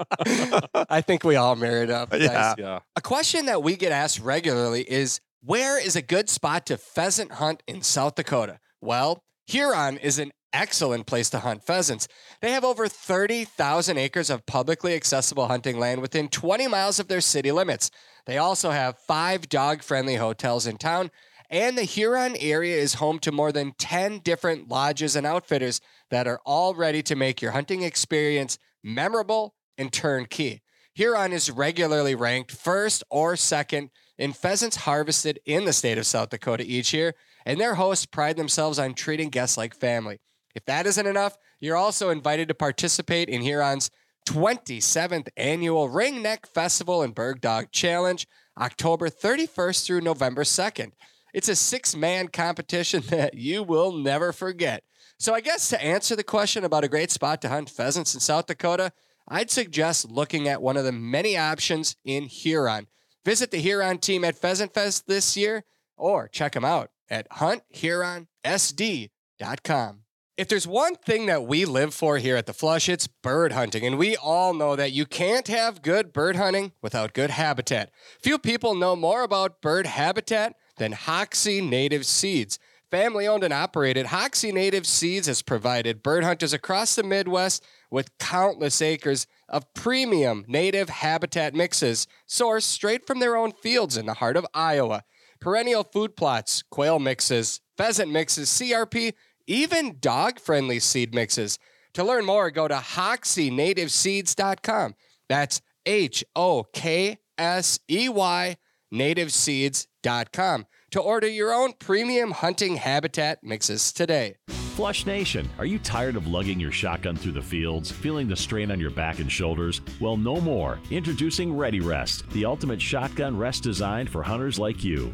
[0.88, 2.10] I think we all married up.
[2.10, 2.22] guys.
[2.22, 2.54] Yeah.
[2.56, 6.76] Yeah, A question that we get asked regularly is where is a good spot to
[6.76, 8.60] pheasant hunt in South Dakota?
[8.80, 12.06] Well, Huron is an excellent place to hunt pheasants.
[12.40, 17.20] They have over 30,000 acres of publicly accessible hunting land within 20 miles of their
[17.20, 17.90] city limits.
[18.26, 21.10] They also have five dog friendly hotels in town,
[21.50, 25.80] and the Huron area is home to more than 10 different lodges and outfitters
[26.10, 30.62] that are all ready to make your hunting experience memorable and turnkey.
[30.94, 36.30] Huron is regularly ranked first or second in pheasants harvested in the state of South
[36.30, 37.14] Dakota each year,
[37.46, 40.18] and their hosts pride themselves on treating guests like family.
[40.54, 43.90] If that isn't enough, you're also invited to participate in Huron's
[44.28, 48.26] 27th annual Ringneck Festival and Bird Dog Challenge,
[48.58, 50.90] October 31st through November 2nd.
[51.34, 54.84] It's a six man competition that you will never forget.
[55.18, 58.20] So, I guess to answer the question about a great spot to hunt pheasants in
[58.20, 58.92] South Dakota,
[59.26, 62.86] I'd suggest looking at one of the many options in Huron.
[63.24, 65.64] Visit the Huron team at Pheasant Fest this year
[65.96, 70.04] or check them out at huntHuronSD.com.
[70.38, 73.84] If there's one thing that we live for here at the Flush, it's bird hunting.
[73.84, 77.90] And we all know that you can't have good bird hunting without good habitat.
[78.22, 82.58] Few people know more about bird habitat than Hoksey Native Seeds.
[82.90, 88.16] Family owned and operated, Hoksey Native Seeds has provided bird hunters across the Midwest with
[88.18, 94.14] countless acres of premium native habitat mixes sourced straight from their own fields in the
[94.14, 95.04] heart of Iowa.
[95.38, 99.12] Perennial food plots, quail mixes, pheasant mixes, CRP,
[99.46, 101.58] even dog friendly seed mixes.
[101.94, 104.94] To learn more, go to hokseyNativeSeeds.com.
[105.28, 108.56] That's H O K S E Y
[108.92, 114.36] nativeseeds.com to order your own premium hunting habitat mixes today.
[114.48, 118.70] Flush Nation, are you tired of lugging your shotgun through the fields, feeling the strain
[118.70, 119.80] on your back and shoulders?
[120.00, 120.78] Well, no more.
[120.90, 125.12] Introducing Ready Rest, the ultimate shotgun rest designed for hunters like you.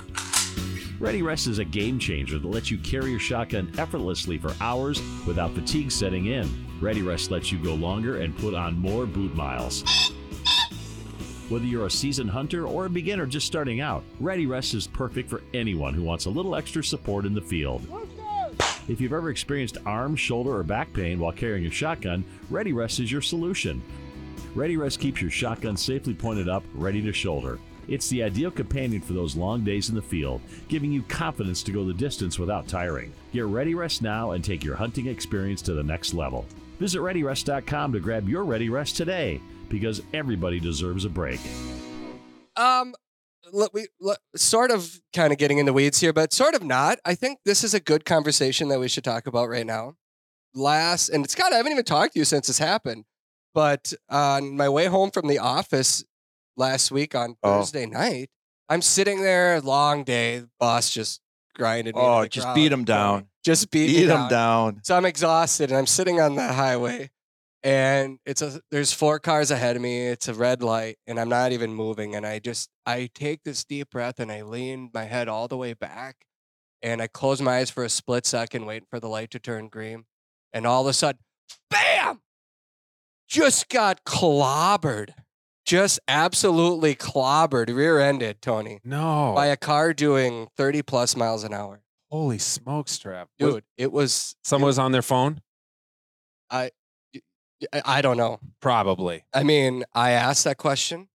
[1.00, 5.00] Ready Rest is a game changer that lets you carry your shotgun effortlessly for hours
[5.26, 6.48] without fatigue setting in.
[6.80, 10.12] Ready Rest lets you go longer and put on more boot miles.
[11.50, 15.28] Whether you're a seasoned hunter or a beginner just starting out, Ready Rest is perfect
[15.28, 17.86] for anyone who wants a little extra support in the field.
[18.88, 22.98] If you've ever experienced arm, shoulder, or back pain while carrying a shotgun, Ready Rest
[22.98, 23.82] is your solution.
[24.54, 27.58] Ready Rest keeps your shotgun safely pointed up, ready to shoulder.
[27.88, 31.72] It's the ideal companion for those long days in the field, giving you confidence to
[31.72, 33.12] go the distance without tiring.
[33.34, 36.46] Get Ready Rest now and take your hunting experience to the next level.
[36.78, 39.42] Visit ReadyRest.com to grab your Ready Rest today
[39.74, 41.40] because everybody deserves a break.
[42.56, 42.94] Um,
[43.52, 46.62] let, we let, sort of kind of getting in the weeds here, but sort of
[46.62, 46.98] not.
[47.04, 49.94] I think this is a good conversation that we should talk about right now.
[50.54, 53.04] Last, and Scott, I haven't even talked to you since this happened,
[53.52, 56.04] but on my way home from the office
[56.56, 57.58] last week on Oh.
[57.60, 58.30] Thursday night,
[58.68, 61.20] I'm sitting there, long day, boss just
[61.56, 62.00] grinded me.
[62.00, 62.54] into Oh, just ground.
[62.54, 63.26] beat him down.
[63.44, 64.22] Just beat, me Beat down.
[64.22, 64.80] him down.
[64.84, 67.10] So I'm exhausted and I'm sitting on the highway
[67.64, 70.06] and it's a there's four cars ahead of me.
[70.06, 73.64] It's a red light and I'm not even moving and I just I take this
[73.64, 76.26] deep breath and I lean my head all the way back
[76.82, 79.68] and I close my eyes for a split second waiting for the light to turn
[79.68, 80.04] green
[80.52, 81.20] and all of a sudden
[81.70, 82.20] bam
[83.26, 85.10] just got clobbered.
[85.66, 89.32] Just absolutely clobbered, rear-ended, Tony, No.
[89.34, 91.80] by a car doing 30 plus miles an hour.
[92.10, 93.02] Holy smokes.
[93.02, 95.40] Was- Dude, it was someone was on their phone?
[96.50, 96.70] I
[97.72, 98.40] I don't know.
[98.60, 99.24] Probably.
[99.32, 101.08] I mean, I asked that question.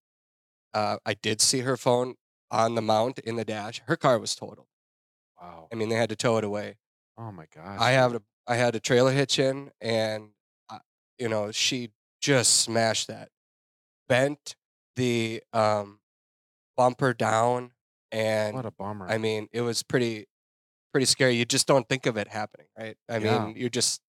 [0.74, 2.14] Uh, I did see her phone
[2.50, 3.80] on the mount in the dash.
[3.86, 4.66] Her car was totaled.
[5.40, 5.68] Wow.
[5.72, 6.78] I mean, they had to tow it away.
[7.18, 7.78] Oh my gosh.
[7.80, 10.30] I have a, I had a trailer hitch in, and
[10.68, 10.78] uh,
[11.18, 13.30] you know, she just smashed that,
[14.08, 14.56] bent
[14.96, 16.00] the um,
[16.76, 17.72] bumper down,
[18.10, 19.06] and What a bummer.
[19.08, 20.26] I mean, it was pretty,
[20.92, 21.34] pretty scary.
[21.36, 22.96] You just don't think of it happening, right?
[23.08, 23.46] I Yeah.
[23.46, 24.00] mean, you just,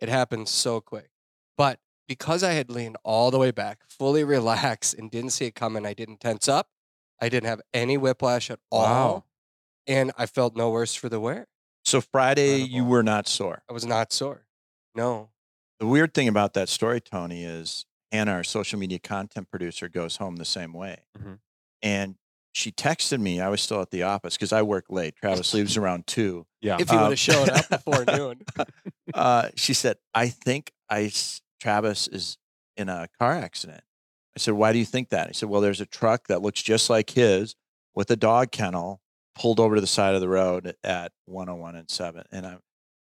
[0.00, 1.10] it happens so quick.
[1.60, 5.54] But because I had leaned all the way back, fully relaxed, and didn't see it
[5.54, 6.68] coming, I didn't tense up.
[7.20, 8.82] I didn't have any whiplash at all.
[8.84, 9.24] Wow.
[9.86, 11.48] And I felt no worse for the wear.
[11.84, 13.62] So Friday, you were not sore.
[13.68, 14.46] I was not sore.
[14.94, 15.28] No.
[15.80, 20.16] The weird thing about that story, Tony, is Hannah, our social media content producer, goes
[20.16, 21.00] home the same way.
[21.18, 21.40] Mhm.
[21.82, 22.14] And
[22.52, 23.38] she texted me.
[23.40, 25.14] I was still at the office because I work late.
[25.16, 26.46] Travis leaves around two.
[26.62, 26.78] yeah.
[26.80, 28.40] If you Um, would have showed up before noon.
[29.14, 32.38] Uh, she said, I think I, s- Travis is
[32.76, 33.82] in a car accident.
[34.36, 35.28] I said, Why do you think that?
[35.28, 37.54] He said, Well, there's a truck that looks just like his
[37.94, 39.00] with a dog kennel
[39.34, 42.24] pulled over to the side of the road at 101 and 7.
[42.30, 42.56] And I,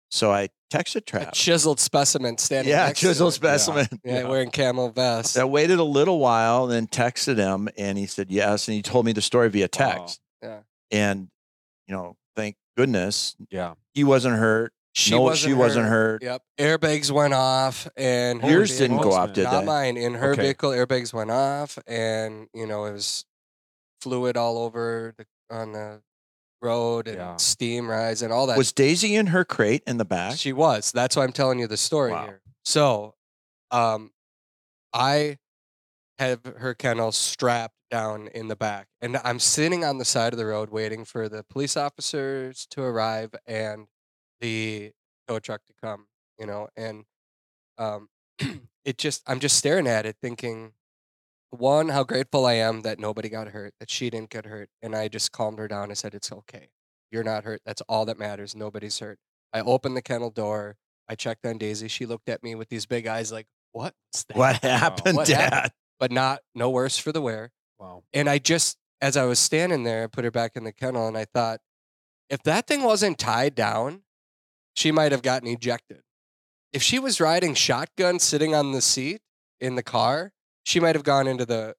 [0.09, 1.37] so I texted A Travis.
[1.37, 3.87] chiseled specimen standing Yeah, to specimen.
[4.03, 5.37] Yeah, wearing camel vest.
[5.37, 9.05] I waited a little while, then texted him, and he said yes, and he told
[9.05, 10.19] me the story via oh, text.
[10.41, 10.59] Yeah.
[10.91, 11.29] And
[11.87, 13.73] you know, thank goodness yeah.
[13.93, 14.73] he wasn't hurt.
[14.99, 16.21] She no, wasn't she wasn't hurt.
[16.21, 16.23] hurt.
[16.23, 16.43] Yep.
[16.59, 19.65] Airbags went off and her Yours didn't go off, did Not they?
[19.65, 19.97] mine.
[19.97, 20.41] In her Okay.
[20.41, 23.25] vehicle, airbags went off, and you know it was
[24.01, 26.01] fluid all over the on the
[26.61, 27.37] road and Yeah.
[27.37, 28.57] steam rise and all that.
[28.57, 30.37] Was Daisy in her crate in the back?
[30.37, 30.91] she was.
[30.91, 32.23] That's why I'm telling you the story Wow.
[32.25, 32.41] here.
[32.65, 33.15] So,
[33.71, 34.11] um,
[34.93, 35.37] I
[36.19, 40.37] have her kennel strapped down in the back, and I'm sitting on the side of
[40.37, 43.87] the road waiting for the police officers to arrive and
[44.41, 44.91] the
[45.27, 46.07] tow truck to come.
[46.39, 47.03] You know, and
[47.77, 48.09] um,
[48.85, 50.73] it just I'm just staring at it, thinking,
[51.51, 54.95] one, how grateful I am that nobody got hurt, that she didn't get hurt, and
[54.95, 55.91] I just calmed her down.
[55.91, 56.69] I said, "It's okay.
[57.11, 57.61] You're not hurt.
[57.65, 58.55] That's all that matters.
[58.55, 59.19] Nobody's hurt."
[59.51, 60.77] I opened the kennel door.
[61.09, 61.87] I checked on Daisy.
[61.87, 63.95] She looked at me with these big eyes, like, "What?
[64.33, 65.53] What happened, What Dad?
[65.53, 65.73] happened?
[65.99, 67.51] But not no worse for the wear.
[67.79, 68.03] Wow.
[68.13, 71.07] And I just, as I was standing there, I put her back in the kennel,
[71.07, 71.59] and I thought,
[72.29, 74.03] if that thing wasn't tied down,
[74.79, 76.01] she might have gotten ejected.
[76.71, 79.21] If she was riding shotgun, sitting on the seat
[79.59, 80.31] in the car,
[80.63, 81.75] she might have gone into the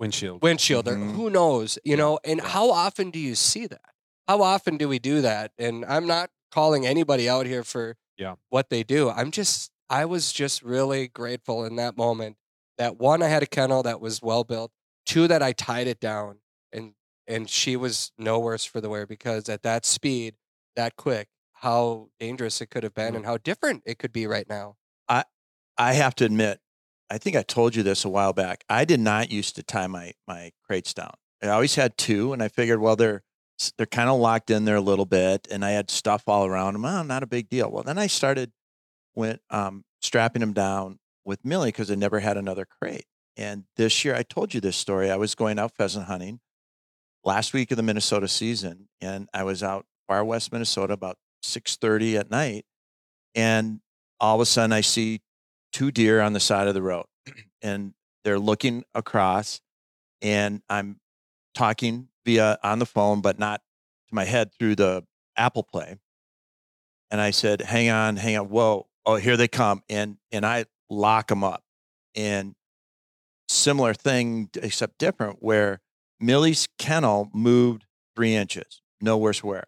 [0.00, 0.42] Windshield.
[0.42, 1.12] windshield or Mhm.
[1.14, 3.94] who knows you know and how often do you see that
[4.26, 8.34] how often do we do that and i'm not calling anybody out here for Yeah.
[8.48, 12.36] what they do i'm just i was just really grateful in that moment
[12.78, 14.72] that one i had a kennel that was well built
[15.06, 16.40] two that i tied it down
[16.72, 16.94] and
[17.28, 20.34] and she was no worse for the wear because at that speed
[20.74, 21.28] that quick
[21.62, 23.16] how dangerous it could have been Mm.
[23.16, 24.76] and how different it could be right now
[25.78, 26.60] I have to admit,
[27.10, 28.64] I think I told you this a while back.
[28.68, 31.14] I did not used to tie my my crates down.
[31.42, 33.22] I always had two, and I figured, well, they're
[33.76, 36.74] they're kind of locked in there a little bit, and I had stuff all around
[36.74, 36.84] them.
[36.84, 37.70] Oh, not a big deal.
[37.70, 38.52] Well, then I started
[39.14, 43.06] went um, strapping them down with Millie because I never had another crate.
[43.36, 45.10] And this year, I told you this story.
[45.10, 46.40] I was going out pheasant hunting
[47.24, 51.76] last week of the Minnesota season, and I was out far west Minnesota about six
[51.76, 52.64] thirty at night,
[53.34, 53.80] and
[54.20, 55.20] all of a sudden I see
[55.72, 57.06] two deer on the side of the road
[57.62, 59.60] and they're looking across
[60.20, 61.00] and I'm
[61.54, 63.60] talking via on the phone, but not
[64.08, 65.04] to my head through the
[65.36, 65.96] Apple Play.
[67.10, 68.48] And I said, hang on, hang on.
[68.48, 68.86] Whoa.
[69.04, 69.82] Oh, here they come.
[69.88, 71.64] And, and I lock them up
[72.14, 72.54] and
[73.48, 75.80] similar thing, except different where
[76.20, 79.64] Millie's kennel moved three inches, no worse where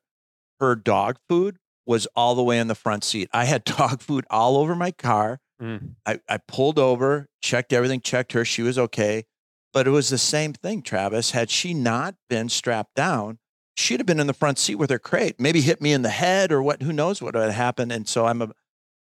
[0.61, 3.29] her dog food was all the way in the front seat.
[3.33, 5.95] I had dog food all over my car Mm.
[6.05, 8.45] I, I pulled over, checked everything, checked her.
[8.45, 9.25] She was okay.
[9.73, 11.33] But it was the same thing, Travis.
[11.33, 13.39] Had she not been strapped down,
[13.77, 16.11] she'd have been in the front seat with her crate, maybe hit me in the
[16.11, 17.91] head or what, who knows what would have happened.
[17.91, 18.51] And so I'm a,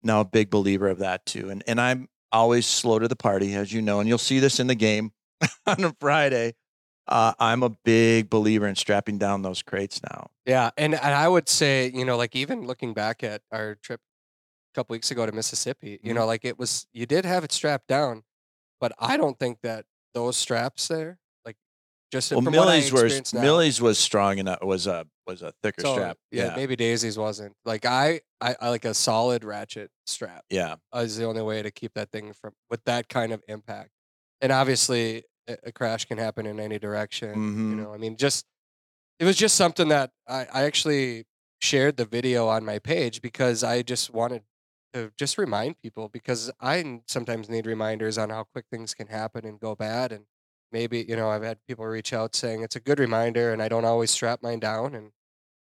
[0.03, 1.49] now a big believer of that too.
[1.49, 4.59] And, and I'm always slow to the party, as you know, and you'll see this
[4.59, 5.11] in the game
[5.65, 6.53] on a Friday.
[7.07, 10.29] Uh, I'm a big believer in strapping down those crates now.
[10.49, 14.01] Yeah, and, and I would say, you know, like even looking back at our trip
[14.73, 16.15] a couple weeks ago to Mississippi, you Mhm.
[16.15, 18.23] know, like it was you did have it strapped down,
[18.81, 19.85] but I don't think that
[20.15, 21.57] those straps there, like
[22.11, 24.63] just Well, from what I Millie's was now, Millie's was strong enough.
[24.63, 26.17] Was a was a thicker so, strap.
[26.31, 27.55] Yeah, Yeah, maybe Daisy's wasn't.
[27.65, 30.43] Like I, I, I like a solid ratchet strap.
[30.49, 30.77] yeah.
[30.95, 33.91] is the only way to keep that thing from with that kind of impact.
[34.41, 37.35] And obviously, a, crash can happen in any direction.
[37.35, 37.69] Mhm.
[37.69, 38.45] You know, I mean, just
[39.19, 41.25] it was just something that I, I actually
[41.61, 44.43] shared the video on my page because I just wanted
[44.93, 49.45] to just remind people because I sometimes need reminders on how quick things can happen
[49.45, 50.11] and go bad.
[50.11, 50.25] And
[50.71, 53.67] maybe, you know, I've had people reach out saying it's a good reminder and I
[53.69, 55.11] don't always strap mine down and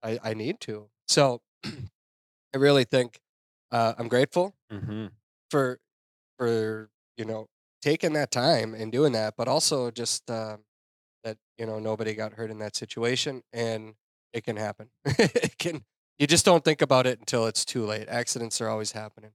[0.02, 0.90] I, I need to.
[1.08, 3.20] So I really think
[3.70, 5.08] uh, I'm grateful hmm
[5.50, 5.78] for
[6.38, 7.48] for you know
[7.82, 10.64] taking that time and doing that, but also just um,
[11.24, 13.94] that you know nobody got hurt in that situation, and
[14.32, 14.90] it can happen.
[15.04, 15.84] it can.
[16.18, 18.08] You just don't think about it until it's too late.
[18.08, 19.30] Accidents are always happening.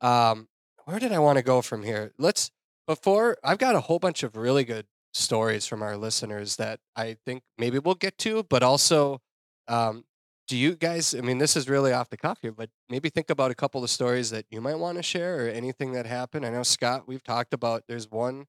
[0.00, 0.48] Um,
[0.84, 2.12] where did I want to go from here?
[2.18, 2.50] Let's
[2.86, 7.16] before I've got a whole bunch of really good stories from our listeners that I
[7.26, 9.20] think maybe we'll get to, but also
[9.66, 10.04] um,
[10.50, 13.30] do you guys i mean this is really off the cuff here but maybe think
[13.30, 16.44] about a couple of stories that you might want to share or anything that happened
[16.44, 18.46] i know scott we've talked about there's one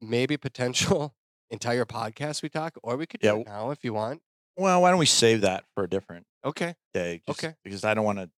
[0.00, 1.16] maybe potential
[1.50, 3.34] entire podcast we talk or we could do Yeah.
[3.36, 4.20] it now if you want
[4.56, 7.22] Well, why don't we save that for a different okay day?
[7.26, 7.54] just Okay.
[7.64, 8.30] Because I don't want to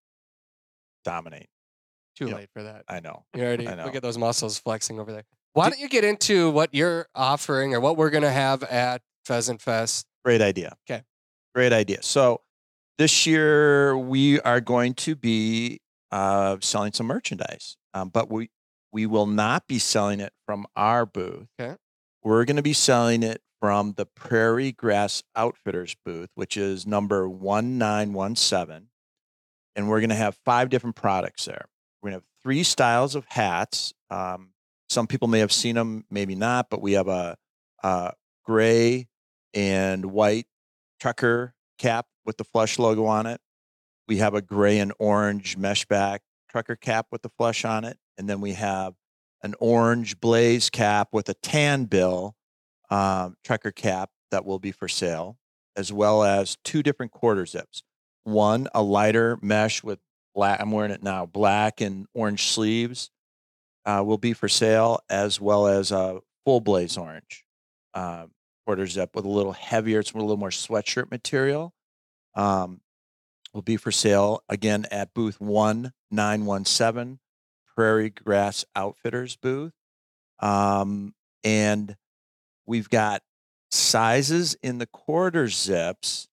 [1.04, 1.48] dominate.
[2.16, 2.34] too Yeah.
[2.34, 3.24] late for that I know.
[3.34, 3.84] you already know.
[3.84, 7.74] look at those muscles flexing over there why don't you get into what you're offering
[7.74, 10.76] or what we're going to have at pheasant fest Great idea.
[10.90, 11.04] Okay.
[11.54, 12.02] Great idea.
[12.02, 12.42] So
[12.98, 18.50] this year we are going to be uh, selling some merchandise, um, but we
[18.92, 21.46] we will not be selling it from our booth.
[21.58, 21.76] 'Kay.
[22.22, 27.28] We're going to be selling it from the Prairie Grass Outfitters booth, which is number
[27.28, 28.88] one nine one seven,
[29.74, 31.66] and we're going to have five different products there.
[32.02, 33.92] We're going to have three styles of hats.
[34.10, 34.50] Um,
[34.88, 37.36] some people may have seen them, maybe not, but we have a,
[37.82, 38.12] a
[38.44, 39.08] gray
[39.54, 40.46] and white
[41.00, 43.40] trucker cap with the flush logo on it.
[44.06, 47.98] We have a gray and orange mesh back trucker cap with the flush on it.
[48.16, 48.94] And then we have
[49.42, 52.34] an orange blaze cap with a tan bill
[52.90, 55.38] um, trucker cap that will be for sale,
[55.76, 57.82] as well as two different quarter zips.
[58.24, 60.00] One, a lighter mesh with
[60.34, 63.10] black, I'm wearing it now, black and orange sleeves
[63.84, 67.44] uh, will be for sale, as well as a full blaze orange
[67.94, 68.26] uh,
[68.66, 71.72] quarter zip with a little heavier, it's a little more sweatshirt material.
[72.34, 72.80] Um,
[73.54, 77.18] will be for sale again at booth 1917,
[77.78, 79.72] Prairie Grass Outfitters booth.
[80.40, 81.14] Um,
[81.44, 81.94] and
[82.66, 83.22] we've got
[83.70, 86.26] sizes in the quarter zips.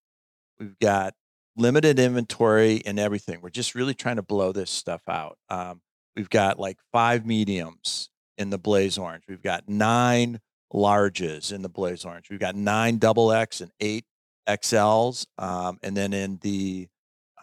[0.60, 1.14] We've got
[1.56, 3.42] limited inventory and everything.
[3.42, 5.38] We're just really trying to blow this stuff out.
[5.48, 5.82] Um,
[6.16, 9.26] we've got like five mediums in the blaze orange.
[9.30, 10.40] We've got nine
[10.74, 12.32] larges in the blaze orange.
[12.32, 14.06] We've got nine double X and eight
[14.50, 15.28] XLs.
[15.38, 16.88] Um, and then in the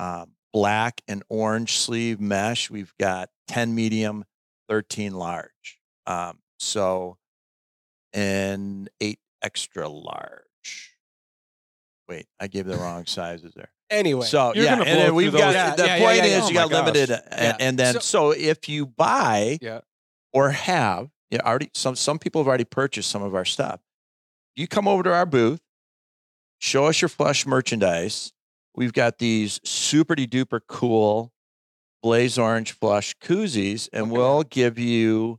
[0.00, 4.24] um, black and orange sleeve mesh, we've got 10 medium,
[4.68, 5.78] 13 large.
[6.07, 7.18] Um, so,
[8.12, 10.96] and eight extra large.
[12.09, 13.70] Wait, I gave the wrong sizes there.
[13.90, 15.76] anyway So yeah, and then we've got those.
[15.76, 16.38] the Yeah, yeah, point yeah, yeah.
[16.38, 16.85] is Oh you got gosh.
[16.85, 17.57] limited, and, Yeah.
[17.61, 19.81] and then So- so, if you buy yeah
[20.33, 23.81] or have yeah already some some people have already purchased some of our stuff.
[24.57, 25.61] You come over to our booth,
[26.59, 28.33] show us your flush merchandise.
[28.74, 31.33] We've got these super duper cool
[32.02, 34.12] blaze orange flush koozies, and Okay.
[34.12, 35.38] we'll give you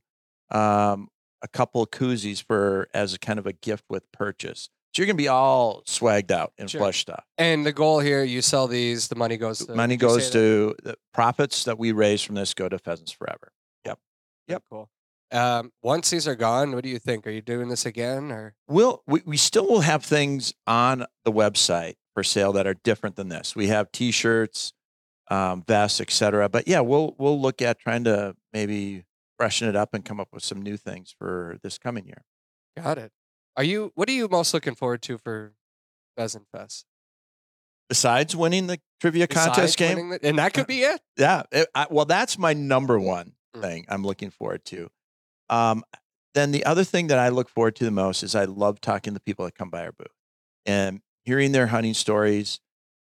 [0.51, 1.09] um,
[1.41, 4.69] a couple of koozies for as a kind of a gift with purchase.
[4.95, 6.79] So you're gonna be all swagged out in Sure.
[6.79, 7.23] flush stuff.
[7.39, 10.95] and the goal here you sell these the money goes to Money goes to the
[11.13, 13.51] profits that we raise from this go to Pheasants Forever.
[13.85, 13.99] Yep.
[14.47, 14.63] Yep.
[14.69, 14.89] Cool.
[15.31, 17.25] Um, once these are gone, what do you think?
[17.25, 18.53] Are you doing this again or?
[18.67, 23.15] We'll, we, we still will have things on the website for sale that are different
[23.15, 23.55] than this.
[23.55, 24.73] We have T-shirts,
[25.33, 26.49] um, vests, etc.
[26.49, 29.03] But yeah, we'll we'll look at trying to maybe
[29.37, 32.23] freshen it up and come up with some new things for this coming year.
[32.77, 33.11] Got it.
[33.57, 33.91] Are you?
[33.95, 35.53] What are you most looking forward to for
[36.17, 36.85] Pheasant Fest?
[37.89, 41.01] Besides winning the trivia Besides contest game, the- and that could be it.
[41.17, 41.43] yeah.
[41.51, 43.33] it- I, well, that's my number one.
[43.55, 43.61] Mm.
[43.61, 44.89] thing I'm looking forward to.
[45.49, 45.83] Um,
[46.33, 49.13] then the other thing that I look forward to the most is I love talking
[49.13, 50.07] to people that come by our booth
[50.65, 52.59] and hearing their hunting stories,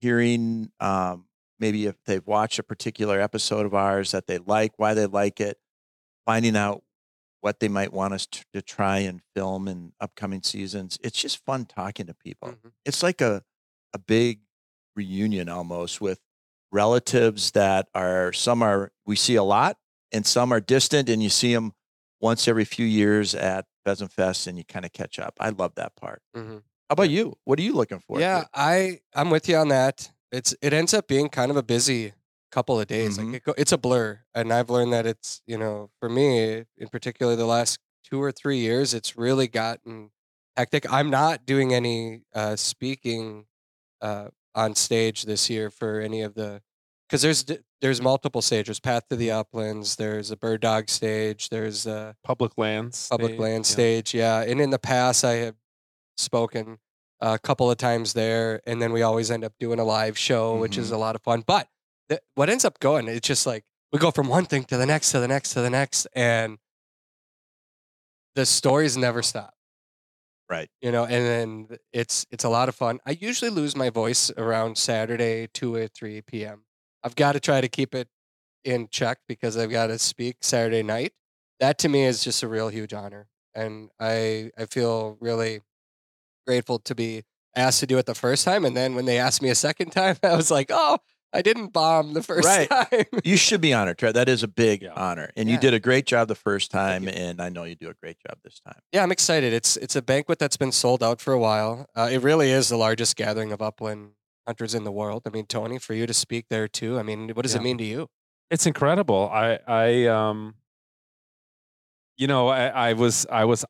[0.03, 1.25] hearing um,
[1.59, 5.41] maybe if they've watched a particular episode of ours that they like, why they like
[5.41, 5.59] it,
[6.27, 6.83] finding out
[7.41, 10.99] what they might want us to, to try and film in upcoming seasons.
[11.03, 12.49] It's just fun talking to people.
[12.51, 12.73] Mhm.
[12.85, 13.43] It's like a
[13.93, 14.41] a big
[14.97, 16.21] reunion almost with
[16.73, 19.79] relatives that are some are we see a lot
[20.13, 21.73] and some are distant and you see them
[22.21, 25.35] once every few years at Pheasant Fest and you kind of catch up.
[25.39, 26.23] I love that part.
[26.35, 26.63] Mhm.
[26.89, 27.37] How about you?
[27.45, 28.19] What are you looking for?
[28.21, 30.11] Yeah, I I'm with you on that.
[30.35, 32.13] It's it ends up being kind of a busy
[32.51, 33.19] couple of days.
[33.19, 33.27] Mhm.
[33.27, 36.65] Like it go, it's a blur, and I've learned that it's you know for me
[36.77, 40.11] in particular the last two or three years it's really gotten
[40.57, 40.91] hectic.
[40.93, 43.47] I'm not doing any uh, speaking
[44.01, 46.63] uh, on stage this year for any of the
[47.09, 47.45] because there's
[47.81, 48.81] there's multiple stages.
[48.81, 49.97] Path to the Uplands.
[49.97, 51.49] There's a Bird Dog stage.
[51.51, 53.09] There's a Public lands.
[53.09, 53.71] public stage, land yeah.
[53.73, 54.15] stage.
[54.15, 55.57] Yeah, and in the past, I have
[56.17, 56.79] spoken
[57.21, 60.57] a couple of times there, and then we always end up doing a live show,
[60.59, 60.95] which is Mhm.
[60.95, 61.43] a lot of fun.
[61.47, 61.69] But
[62.09, 64.87] th- what ends up going, it's just like we go from one thing to the
[64.87, 66.59] next, to the next, to the next, and
[68.35, 69.55] the stories never stop.
[70.51, 70.69] Right.
[70.83, 73.01] You know, and then it's it's a lot of fun.
[73.07, 76.65] I usually lose my voice around Saturday, two or three p.m.
[77.03, 78.09] I've got to try to keep it
[78.65, 81.15] in check because I've got to speak Saturday night.
[81.61, 85.63] That to me is just a real huge honor, and I I feel really
[86.47, 87.23] grateful to be
[87.57, 88.65] asked to do it the first time.
[88.65, 90.99] And then when they asked me a second time, I was like, oh,
[91.33, 92.69] I didn't bomb the first Right.
[92.69, 93.05] time.
[93.25, 94.15] You should be honored, Trev.
[94.15, 94.93] That is a big Yeah.
[94.95, 95.31] honor.
[95.37, 97.95] And you did a great job the first time, and I know you do a
[97.95, 98.79] great job this time.
[98.93, 99.53] yeah, I'm excited.
[99.53, 101.87] It's it's a banquet that's been sold out for a while.
[101.97, 104.11] Uh, it really is the largest gathering of upland
[104.47, 105.23] hunters in the world.
[105.27, 106.99] I mean, Tony, for you to speak there too.
[106.99, 108.09] I mean, what does it mean to you?
[108.51, 109.29] It's incredible.
[109.33, 110.55] I I um
[112.17, 113.65] you know, I, I was I was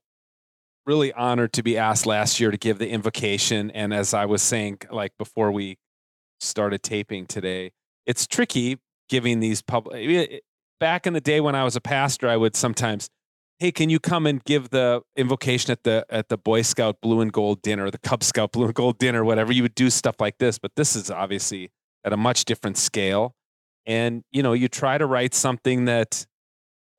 [0.87, 3.71] really honored to be asked last year to give the invocation.
[3.71, 5.79] And as I was saying, like before we
[6.41, 7.73] started taping today,
[8.07, 8.79] it's tricky
[9.09, 10.43] giving these public.
[10.81, 13.09] Back in the day when I was a pastor, I would sometimes,
[13.59, 17.21] hey, can you come and give the invocation at the at the Boy Scout Blue
[17.21, 19.53] and Gold dinner, the Cub Scout Blue and Gold dinner, whatever.
[19.53, 21.71] You would do stuff like this, but this is obviously
[22.05, 23.35] at a much different scale.
[23.87, 26.27] And you know, you try to write something that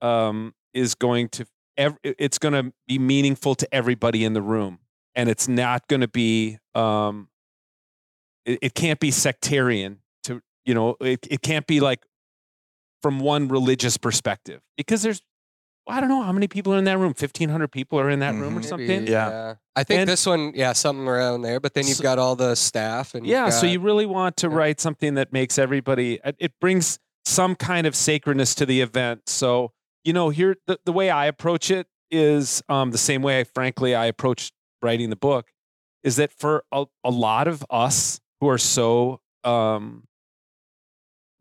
[0.01, 1.45] um, is going to
[1.77, 4.79] ev- it's going to be meaningful to everybody in the room
[5.15, 7.27] and it's not going to be um
[8.45, 12.03] it, it can't be sectarian to you know it, it can't be like
[13.01, 15.21] from one religious perspective because there's
[15.87, 18.33] i don't know how many people are in that room 1500 people are in that
[18.35, 18.65] room or Mhm.
[18.65, 19.55] something Maybe, Yeah.
[19.77, 21.59] I think And- this one, yeah, something around there.
[21.59, 24.37] But then you've So- got all the staff and you've yeah so you really want
[24.37, 24.55] to yeah.
[24.55, 29.27] write something that makes everybody it- it brings some kind of sacredness to the event
[29.27, 29.71] so
[30.05, 33.93] you know here the, the way i approach it is um, the same way frankly
[33.93, 34.51] i approach
[34.81, 35.51] writing the book
[36.03, 40.03] is that for a, a lot of us who are so um,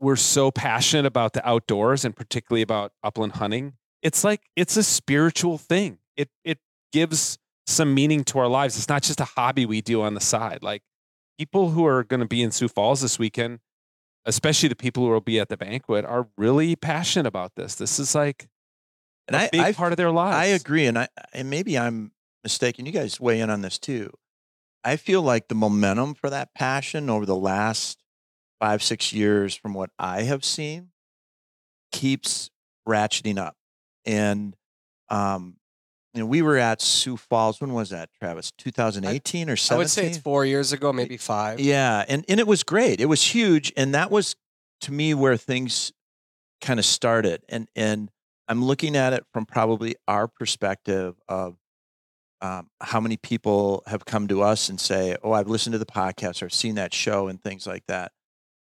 [0.01, 3.73] we're so passionate about the outdoors and particularly about upland hunting
[4.05, 5.97] it's like it's a spiritual thing.
[6.15, 6.59] It it
[6.93, 8.77] gives some meaning to our lives.
[8.77, 10.59] It's not just a hobby we do on the side.
[10.61, 10.83] Like
[11.39, 13.61] people who are going to be in Sioux Falls this weekend,
[14.23, 17.73] especially the people who will be at the banquet, are really passionate about this.
[17.73, 18.47] This is like
[19.27, 20.35] And a I, big I part of their lives.
[20.35, 22.11] I agree, and I and maybe I'm
[22.43, 22.85] mistaken.
[22.85, 24.11] You guys weigh in on this too.
[24.83, 28.03] I feel like the momentum for that passion over the last
[28.59, 30.89] five six years, from what I have seen,
[31.91, 32.51] keeps
[32.87, 33.55] ratcheting up.
[34.05, 34.55] And
[35.09, 35.57] um,
[36.13, 37.59] you know, we were at Sioux Falls.
[37.59, 38.51] When was that, Travis?
[38.57, 39.75] 2018 or 17?
[39.75, 41.59] I would say it's four years ago, maybe five.
[41.59, 43.01] Yeah, and and it was great.
[43.01, 44.35] It was huge, and that was
[44.81, 45.91] to me where things
[46.61, 47.43] kind of started.
[47.49, 48.09] And and
[48.47, 51.57] I'm looking at it from probably our perspective of
[52.41, 55.85] um, how many people have come to us and say, "Oh, I've listened to the
[55.85, 58.11] podcast or seen that show and things like that."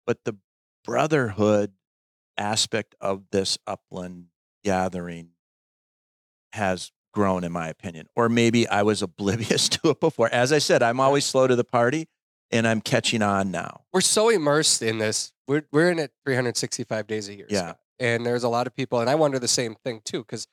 [0.06, 0.36] But the
[0.84, 1.72] brotherhood
[2.36, 4.26] aspect of this upland
[4.64, 5.30] gathering
[6.52, 8.06] has grown, in my opinion.
[8.16, 10.28] Or maybe I was oblivious to it before.
[10.32, 12.08] As I said, I'm always slow to the party,
[12.50, 13.82] and I'm catching on now.
[13.92, 15.32] We're so immersed in this.
[15.46, 17.46] We're we're in it 365 days a year.
[17.48, 17.60] Yeah.
[17.60, 17.78] Scott.
[18.00, 20.46] And there's a lot of people, and I wonder the same thing too, because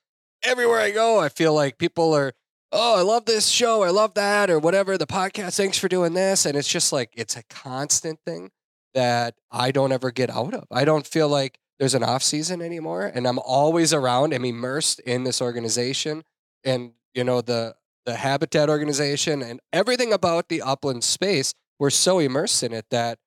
[0.43, 2.33] everywhere I go, I feel like people are,
[2.71, 6.13] oh, I love this show, I love that, or whatever, the podcast, thanks for doing
[6.13, 6.45] this.
[6.45, 8.51] And it's just like it's a constant thing
[8.93, 10.65] that I don't ever get out of.
[10.71, 13.11] I don't feel like there's an off season anymore.
[13.13, 16.23] And I'm always around, I'm immersed in this organization
[16.63, 17.75] and you know, the
[18.05, 21.53] the habitat organization and everything about the upland space.
[21.79, 23.17] We're so immersed in it that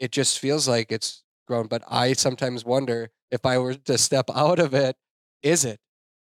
[0.00, 1.66] it just feels like it's grown.
[1.66, 4.96] But I sometimes wonder if I were to step out of it,
[5.42, 5.80] is it?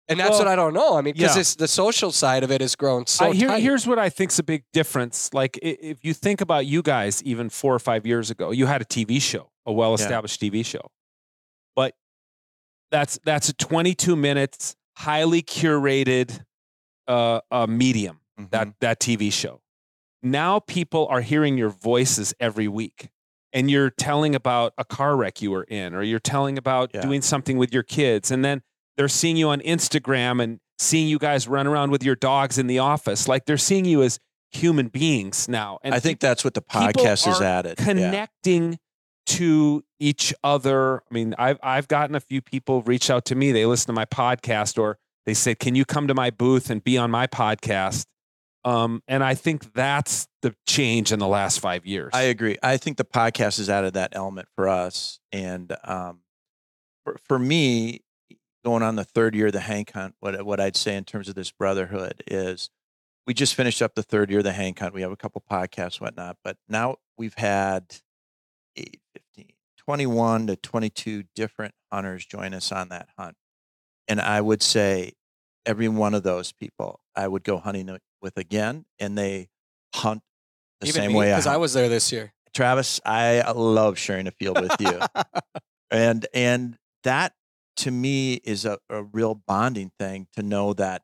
[0.09, 0.99] And that's Well, what I don't know.
[0.99, 1.55] I mean, because yeah.
[1.59, 4.43] the social side of it has grown so I- here- here's what I think's a
[4.43, 5.33] big difference.
[5.33, 8.83] Like if you think about you guys, even four or five years ago, you had
[8.83, 10.91] a TV show, a well-established TV show,
[11.77, 11.95] but
[12.91, 16.45] that's that's a 22 minutes, highly curated
[17.07, 18.19] uh, uh, medium.
[18.51, 18.75] That Mhm.
[18.81, 19.61] that TV show.
[20.23, 23.09] Now people are hearing your voices every week.
[23.53, 27.03] And you're telling about a car wreck you were in, or you're telling about Yeah.
[27.03, 28.31] doing something with your kids.
[28.31, 28.63] And then
[28.97, 32.67] they're seeing you on Instagram and seeing you guys run around with your dogs in
[32.67, 33.29] the office.
[33.29, 34.19] Like they're seeing you as
[34.51, 35.79] human beings now.
[35.83, 37.79] And I think that's what the people podcast are added.
[37.79, 37.85] Yeah.
[37.85, 38.79] connecting
[39.27, 40.97] to each other.
[41.11, 43.53] I mean, I've I've gotten a few people reach out to me.
[43.53, 46.83] They listen to my podcast or they say, "Can you come to my booth and
[46.83, 48.05] be on my podcast?"
[48.65, 52.11] Um, and I think that's the change in the last five years.
[52.13, 52.57] I agree.
[52.63, 55.19] I think the podcast has added that element for us.
[55.33, 56.21] And um,
[57.05, 58.03] for, for me,
[58.65, 61.29] going on the third year of the Hank Hunt, what, what I'd say in terms
[61.29, 62.71] of this brotherhood is
[63.27, 64.95] we just finished up the third year of the Hank Hunt.
[64.95, 67.97] We have a couple podcasts, whatnot, but now we've had
[68.77, 69.01] 8,
[69.35, 69.49] 15,
[69.79, 73.37] 21 to 22 different hunters join us on that hunt.
[74.09, 75.13] And I would say
[75.67, 77.89] every one of those people I would go hunting
[78.23, 79.49] with again, and they
[79.95, 80.23] hunt
[80.81, 81.61] the Even same me, way I because I hunt.
[81.63, 82.33] was there this year.
[82.55, 85.01] Travis, I love sharing a field with you.
[85.91, 87.33] and and that
[87.79, 91.03] to me is a, a real bonding thing to know that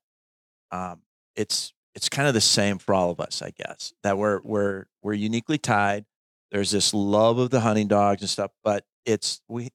[0.70, 1.02] um,
[1.36, 3.92] it's it's kind of the same for all of us, I guess.
[4.02, 6.04] That we're we're we're uniquely tied.
[6.50, 9.70] There's this love of the hunting dogs and stuff, but it's we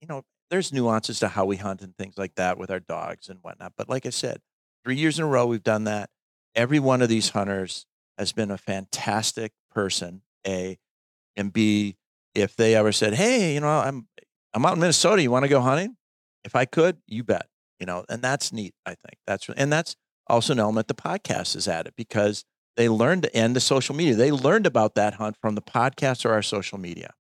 [0.00, 3.28] you know, there's nuances to how we hunt and things like that with our dogs
[3.28, 3.72] and whatnot.
[3.76, 4.38] But like I said,
[4.84, 6.10] three years in a row we've done that.
[6.58, 7.86] Every one of these hunters
[8.18, 10.78] has been a fantastic person, A,
[11.36, 11.96] and B,
[12.34, 14.08] if they ever said, Hey, you know, I'm
[14.54, 15.96] I'm out in Minnesota, you want to go hunting?
[16.44, 17.46] If I could, you bet.
[17.80, 19.18] You know, and that's neat, I think.
[19.26, 19.96] That's and that's
[20.28, 22.44] also an element the podcast is added because
[22.76, 24.16] they learned and the social media.
[24.16, 27.12] They learned about that hunt from the podcast or our social media.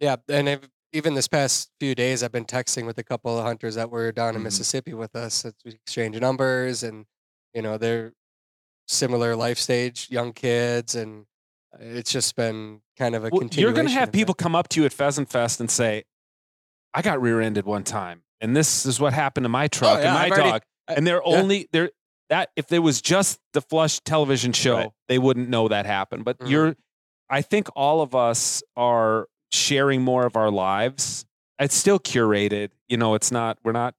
[0.00, 3.44] Yeah, and if, even this past few days, I've been texting with a couple of
[3.44, 4.44] hunters that were down in Mhm.
[4.44, 5.44] Mississippi with us.
[5.64, 7.06] We exchange numbers, and
[7.54, 8.12] you know they're
[8.88, 11.26] similar life stage, young kids, and
[11.80, 13.62] it's just been kind of a Well, continuation.
[13.62, 14.42] you're going to have people that.
[14.42, 16.04] come up to you at Pheasant Fest and say,
[16.94, 20.06] "I got rear-ended one time, and this is what happened to my truck Oh, yeah,
[20.08, 21.36] and my I've already- dog." I- and they're yeah.
[21.38, 21.90] only they're
[22.28, 24.90] that if there was just the Flush television show, Right.
[25.08, 26.24] they wouldn't know that happened.
[26.24, 26.48] But Mhm.
[26.50, 26.76] you're,
[27.28, 31.26] I think all of us are sharing more of our lives.
[31.58, 32.70] It's still curated.
[32.88, 33.58] You know, it's not.
[33.62, 33.94] We're not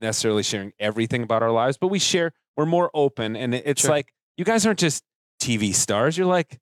[0.00, 2.32] necessarily sharing everything about our lives, but we share.
[2.60, 3.90] We're more open, and it's Sure.
[3.90, 5.02] like you guys aren't just
[5.40, 6.18] TV stars.
[6.18, 6.58] You're like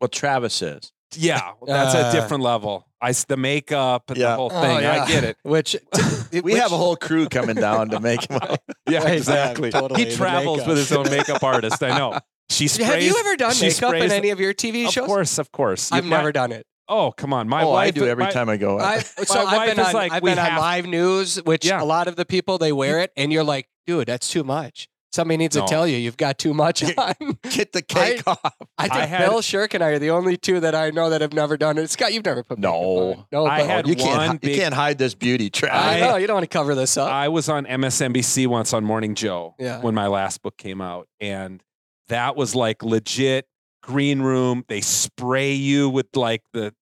[0.00, 0.92] Well, Travis is.
[1.16, 2.86] yeah, that's a Uh, different level.
[3.00, 4.36] I the makeup and the Yeah.
[4.36, 4.78] whole Oh, thing.
[4.82, 5.02] yeah.
[5.02, 5.36] I get it.
[5.42, 5.74] Which
[6.44, 8.62] We have a whole crew coming down to make him up.
[8.88, 9.72] Yeah, Right, yeah, exactly.
[9.72, 10.66] totally, He the sprays makeup.
[10.68, 11.82] with his own makeup artist.
[11.82, 12.16] I know.
[12.48, 12.86] She sprays.
[12.88, 14.98] Have you ever done she makeup in any of your TV shows?
[14.98, 15.90] Of course, of course.
[15.90, 16.64] I've My- never done it.
[16.88, 17.48] Oh, come on.
[17.48, 18.78] My oh, I wife do every my- time I go.
[18.78, 18.84] out.
[18.86, 20.86] I, so My I've wife been is on, like, I've we been on have- live
[20.86, 21.82] news, which Yeah.
[21.82, 24.88] a lot of the people they wear it, and you're like, dude, that's too much.
[25.14, 25.62] Somebody needs No.
[25.64, 27.14] to tell you you've got too much on.
[27.50, 28.40] Get the cake off.
[28.76, 31.08] I think I had- Bill Shirk and I are the only two that I know
[31.10, 31.88] that have never done it.
[31.88, 33.26] Scott, you've never put makeup No.
[33.30, 33.46] no.
[33.46, 34.16] I but- had you can't.
[34.16, 36.00] one hi- you can't hide this beauty, I Travis.
[36.00, 37.12] know you don't want to cover this up.
[37.12, 39.80] I was on MSNBC once on Morning Joe Yeah.
[39.80, 41.62] when my last book came out, and
[42.08, 43.46] that was like legit
[43.84, 44.64] green room.
[44.66, 46.74] They spray you with like the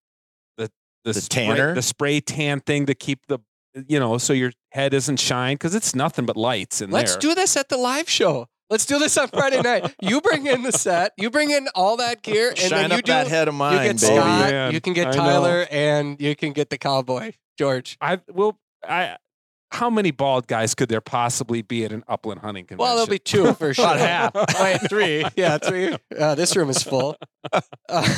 [0.56, 0.70] the
[1.04, 1.74] the, The spray, tanner?
[1.74, 3.40] the spray tan thing to keep the
[3.88, 7.20] you know so your head isn't shine because it's nothing but lights in Let's there.
[7.20, 8.48] do this at the live show.
[8.70, 9.94] Let's do this on Friday night.
[10.00, 12.96] You bring in the set, you bring in all that gear, and Shine then you
[12.98, 13.12] up do.
[13.12, 14.14] that head of you mine, get baby.
[14.16, 15.16] Scott, Man, you can get I know.
[15.16, 17.98] Tyler, and you can get the cowboy George.
[18.00, 18.58] I will.
[18.88, 19.16] I.
[19.72, 22.84] How many bald guys could there possibly be at an upland hunting convention?
[22.84, 23.84] Well, there'll be two for sure.
[23.86, 24.60] About half.
[24.60, 25.24] Wait, three.
[25.36, 25.96] Yeah, three.
[26.18, 27.16] Uh, this room is full.
[27.52, 27.60] Uh,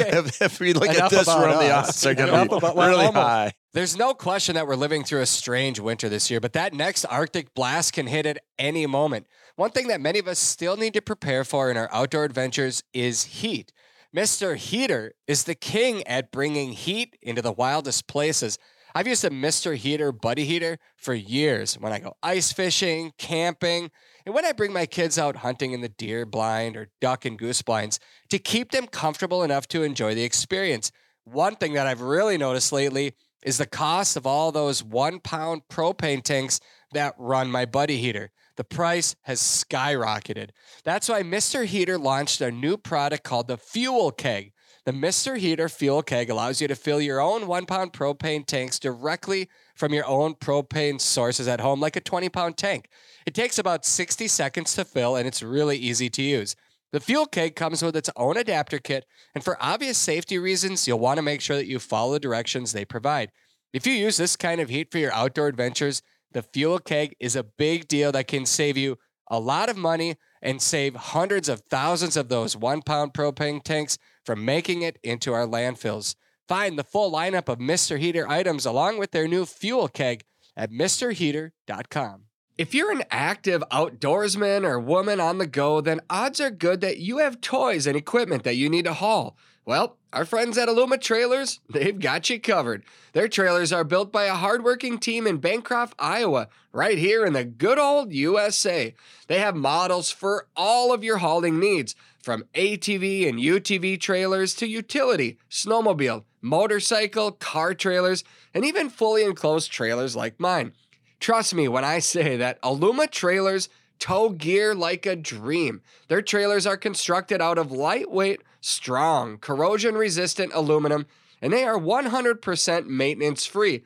[0.00, 0.18] okay.
[0.18, 2.56] If, if we look Enough at this about room, the odds are going to be
[2.56, 3.26] about- well, really almost.
[3.26, 3.52] high.
[3.74, 7.04] There's no question that we're living through a strange winter this year, but that next
[7.06, 9.26] Arctic blast can hit at any moment.
[9.56, 12.82] One thing that many of us still need to prepare for in our outdoor adventures
[12.92, 13.72] is heat.
[14.14, 14.56] Mr.
[14.56, 18.58] Heater is the king at bringing heat into the wildest places.
[18.94, 19.74] I've used a Mr.
[19.74, 23.90] Heater buddy heater for years when I go ice fishing, camping,
[24.26, 27.38] and when I bring my kids out hunting in the deer blind or duck and
[27.38, 27.98] goose blinds
[28.30, 30.92] to keep them comfortable enough to enjoy the experience.
[31.24, 35.62] One thing that I've really noticed lately is the cost of all those one pound
[35.70, 36.60] propane tanks
[36.92, 38.30] that run my buddy heater.
[38.56, 40.50] The price has skyrocketed.
[40.84, 41.64] That's why Mr.
[41.64, 44.52] Heater launched a new product called the Fuel Keg.
[44.84, 45.38] The Mr.
[45.38, 49.94] Heater Fuel Keg allows you to fill your own one pound propane tanks directly from
[49.94, 52.88] your own propane sources at home, like a 20 pound tank.
[53.24, 56.56] It takes about 60 seconds to fill, and it's really easy to use.
[56.90, 59.06] The fuel keg comes with its own adapter kit,
[59.36, 62.72] and for obvious safety reasons, you'll want to make sure that you follow the directions
[62.72, 63.30] they provide.
[63.72, 66.02] If you use this kind of heat for your outdoor adventures,
[66.32, 68.98] the fuel keg is a big deal that can save you
[69.30, 73.96] a lot of money and save hundreds of thousands of those one pound propane tanks
[74.24, 76.14] from making it into our landfills.
[76.48, 77.98] Find the full lineup of Mr.
[77.98, 80.24] Heater items along with their new fuel keg
[80.56, 82.24] at MrHeater.com.
[82.58, 86.98] If you're an active outdoorsman or woman on the go, then odds are good that
[86.98, 89.36] you have toys and equipment that you need to haul.
[89.64, 92.84] Well, our friends at Aluma Trailers, they've got you covered.
[93.14, 97.44] Their trailers are built by a hardworking team in Bancroft, Iowa, right here in the
[97.44, 98.94] good old USA.
[99.28, 104.66] They have models for all of your hauling needs, from ATV and UTV trailers to
[104.66, 110.72] utility, snowmobile, motorcycle, car trailers, and even fully enclosed trailers like mine.
[111.20, 113.68] Trust me when I say that Aluma trailers
[113.98, 115.82] tow gear like a dream.
[116.08, 121.06] Their trailers are constructed out of lightweight, strong, corrosion resistant aluminum,
[121.40, 123.84] and they are 100% maintenance free.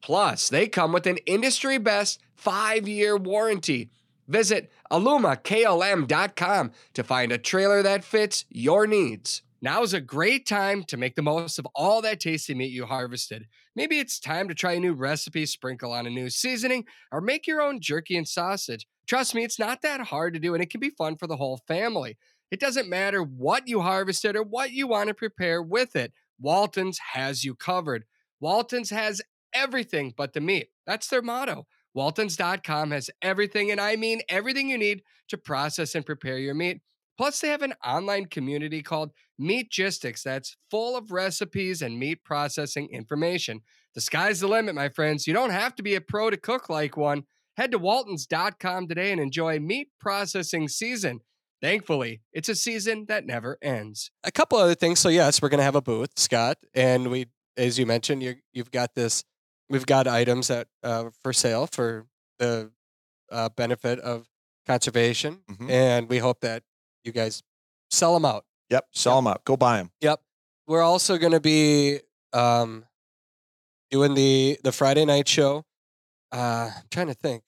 [0.00, 3.90] Plus, they come with an industry best five year warranty.
[4.28, 9.42] Visit alumaklm.com to find a trailer that fits your needs.
[9.62, 12.86] Now is a great time to make the most of all that tasty meat you
[12.86, 13.46] harvested.
[13.74, 17.46] Maybe it's time to try a new recipe, sprinkle on a new seasoning, or make
[17.46, 18.86] your own jerky and sausage.
[19.06, 21.36] Trust me, it's not that hard to do, and it can be fun for the
[21.36, 22.18] whole family.
[22.50, 26.98] It doesn't matter what you harvested or what you want to prepare with it, Walton's
[27.14, 28.04] has you covered.
[28.40, 29.22] Walton's has
[29.52, 30.68] everything but the meat.
[30.86, 31.66] That's their motto.
[31.96, 36.82] Waltons.com has everything, and I mean everything you need to process and prepare your meat.
[37.16, 42.90] Plus, they have an online community called Meatgistics that's full of recipes and meat processing
[42.92, 43.62] information.
[43.94, 45.26] The sky's the limit, my friends.
[45.26, 47.22] You don't have to be a pro to cook like one.
[47.56, 51.20] Head to waltons.com today and enjoy meat processing season.
[51.62, 54.10] Thankfully, it's a season that never ends.
[54.22, 55.00] A couple other things.
[55.00, 58.34] So, yes, we're going to have a booth, Scott, and we, as you mentioned, you
[58.52, 59.24] you've got this.
[59.68, 62.06] We've got items that uh, for sale for
[62.38, 62.70] the
[63.30, 64.28] uh, benefit of
[64.66, 65.70] conservation, Mhm.
[65.70, 66.62] and we hope that
[67.04, 67.42] you guys
[67.90, 68.44] sell them out.
[68.70, 68.88] Yep.
[68.92, 69.44] Sell them out.
[69.44, 69.90] Go buy them.
[70.00, 70.20] Yep.
[70.66, 72.00] We're also going to be
[72.32, 72.84] um,
[73.90, 75.64] doing the the Friday night show.
[76.32, 77.42] Uh, I'm trying to think.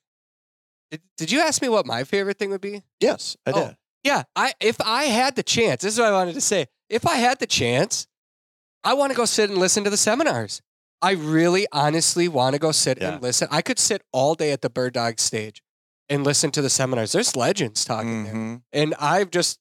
[0.91, 2.83] Did, did you ask me what my favorite thing would be?
[3.01, 3.67] Yes, I Oh.
[3.69, 3.77] did.
[4.05, 6.67] Yeah, I if I had the chance, this is what I wanted to say.
[6.89, 8.07] If I had the chance,
[8.85, 10.63] I want to go sit and listen to the seminars.
[11.01, 13.15] I really honestly want to go sit Yeah.
[13.15, 13.49] and listen.
[13.51, 15.63] I could sit all day at the Bird Dog stage
[16.09, 17.13] and listen to the seminars.
[17.13, 18.35] There's legends talking there.
[18.35, 18.63] Mhm.
[18.73, 19.59] And I've just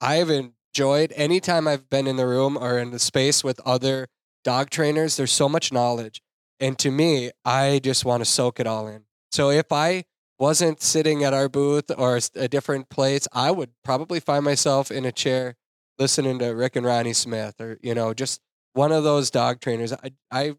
[0.00, 4.08] I've enjoyed anytime I've been in the room or in the space with other
[4.42, 6.20] dog trainers, there's so much knowledge.
[6.58, 9.04] And to me, I just want to soak it all in.
[9.30, 10.04] So if I
[10.40, 15.04] wasn't sitting at our booth or a different place, I would probably find myself in
[15.04, 15.54] a chair
[16.00, 18.40] listening to Rick and Ronnie Smith or, you know, just
[18.72, 19.92] one of those dog trainers.
[19.92, 20.56] I, I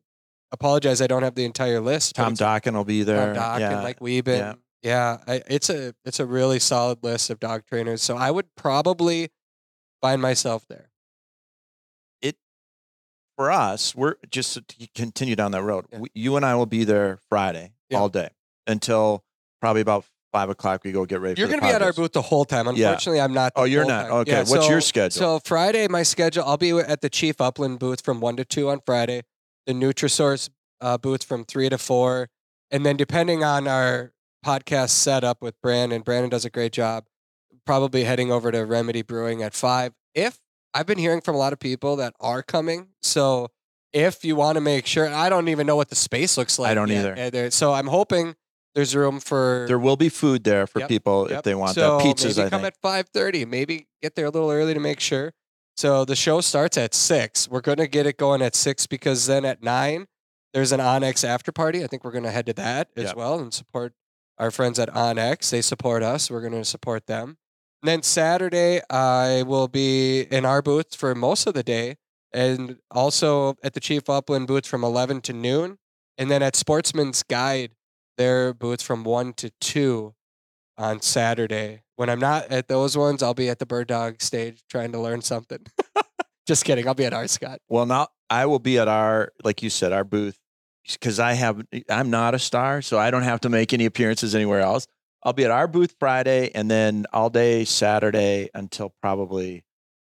[0.53, 2.15] apologize, I don't have the entire list.
[2.15, 3.33] Tom Dokken will be Tom there.
[3.33, 3.81] Doc yeah.
[3.81, 4.37] Mike Wieben.
[4.37, 4.53] yeah.
[4.83, 8.01] Yeah, I, it's a it's a really solid list of dog trainers.
[8.01, 9.29] So I would probably
[10.01, 10.89] find myself there.
[12.21, 12.35] It
[13.37, 15.85] For us, we're just to continue down that road.
[15.89, 15.99] Yeah.
[15.99, 17.99] We, you and I will be there Friday Yeah.
[17.99, 18.31] all day
[18.67, 19.23] until
[19.61, 20.83] probably about five o'clock.
[20.83, 21.35] We go get ready.
[21.35, 21.41] For the.
[21.41, 22.65] You're going to be at our booth the whole time.
[22.75, 22.89] Yeah.
[22.89, 23.53] Unfortunately, I'm not.
[23.55, 24.01] Oh, you're not?
[24.03, 24.11] time.
[24.11, 25.17] Okay, Yeah, what's your schedule?
[25.17, 28.69] So Friday, my schedule, I'll be at the Chief Upland booth from one to two
[28.69, 29.21] on Friday.
[29.67, 30.49] The Nutrisource
[30.81, 32.29] uh, booth from three to four,
[32.71, 34.11] and then depending on our
[34.45, 37.05] podcast setup with Brandon, Brandon does a great job.
[37.65, 39.93] Probably heading over to Remedy Brewing at five.
[40.13, 40.39] If
[40.73, 43.47] I've been hearing from a lot of people that are coming, so
[43.93, 46.71] if you want to make sure, I don't even know what the space looks like.
[46.71, 47.17] I don't yet.
[47.17, 47.45] either.
[47.45, 48.35] Uh, So I'm hoping
[48.75, 51.99] there's room for there will be food there for Yep, people if they want so
[51.99, 52.03] that.
[52.05, 52.73] Pizzas, Maybe I come think.
[52.73, 53.45] at five thirty.
[53.45, 55.31] Maybe get there a little early to make sure.
[55.75, 57.49] So the show starts at six.
[57.49, 60.07] We're gonna get it going at six because then at nine
[60.53, 61.83] there's an onX after party.
[61.83, 63.15] I think we're gonna head to that as Yep.
[63.15, 63.93] well and support
[64.37, 65.49] our friends at onX.
[65.49, 66.29] They support us.
[66.29, 67.37] We're gonna support them.
[67.81, 71.97] And then Saturday I will be in our booth for most of the day,
[72.31, 75.79] and also at the Chief Upland booth from eleven to noon,
[76.17, 77.71] and then at Sportsman's Guide
[78.17, 80.13] their booth from one to two
[80.77, 81.83] on Saturday.
[81.95, 84.99] When I'm not at those ones, I'll be at the Bird Dog stage trying to
[84.99, 85.59] learn something.
[86.47, 86.87] Just kidding.
[86.87, 87.59] I'll be at our Scott.
[87.69, 90.37] Well, now I will be at our, like you said, our booth
[90.91, 94.35] because I have, I'm not a star, so I don't have to make any appearances
[94.35, 94.85] anywhere else.
[95.23, 99.63] I'll be at our booth Friday and then all day Saturday until probably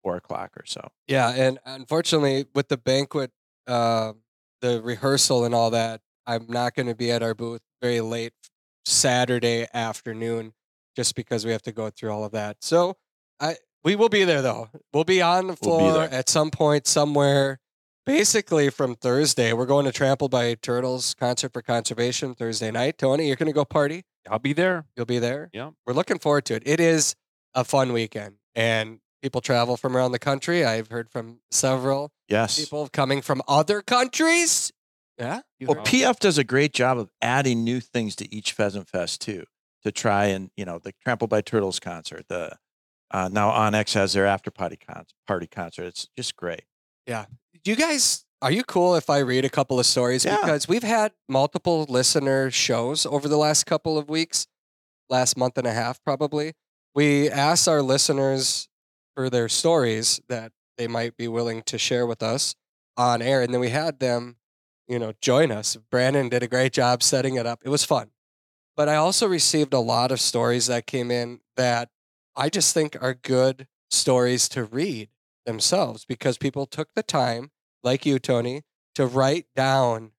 [0.03, 0.87] four o'clock or so.
[1.07, 3.31] Yeah, and unfortunately, with the banquet,
[3.67, 4.13] uh,
[4.61, 8.33] the rehearsal and all that, I'm not going to be at our booth very late
[8.85, 10.53] Saturday afternoon
[10.95, 12.57] just because we have to go through all of that.
[12.61, 12.97] So
[13.39, 14.69] I we will be there though.
[14.93, 17.59] We'll be on the We'll floor at some point somewhere.
[18.05, 22.97] Basically from Thursday, we're going to Trampled by Turtles concert for conservation Thursday night.
[22.97, 24.03] Tony, you're going to go party.
[24.29, 24.85] I'll be there.
[24.95, 25.49] You'll be there.
[25.53, 25.69] Yeah.
[25.85, 26.63] We're looking forward to it.
[26.65, 27.15] It is
[27.53, 30.65] a fun weekend, and people travel from around the country.
[30.65, 32.59] I've heard from several Yes.
[32.59, 34.71] people coming from other countries.
[35.17, 35.41] Yeah.
[35.61, 35.77] Well?
[35.77, 39.45] PF does a great job of adding new things to each Pheasant Fest too,
[39.83, 42.25] to try and you know the Trampled by Turtles concert.
[42.27, 42.57] The
[43.11, 45.85] uh, now onX has their after party con- party concert.
[45.85, 46.63] It's just great.
[47.05, 47.25] Yeah.
[47.63, 50.25] Do you guys, are you cool if I read a couple of stories?
[50.25, 50.37] Yeah.
[50.37, 54.47] Because we've had multiple listener shows over the last couple of weeks,
[55.09, 56.53] last month and a half, probably.
[56.95, 58.67] We asked our listeners
[59.15, 62.55] for their stories that they might be willing to share with us
[62.97, 63.41] on air.
[63.41, 64.37] And then we had them,
[64.91, 65.77] you know, join us.
[65.89, 67.61] Brandon did a great job setting it up.
[67.63, 68.11] It was fun.
[68.75, 71.89] But I also received a lot of stories that came in that
[72.35, 75.07] I just think are good stories to read
[75.45, 77.51] themselves because people took the time,
[77.83, 78.63] like you, Tony,
[78.95, 80.11] to write down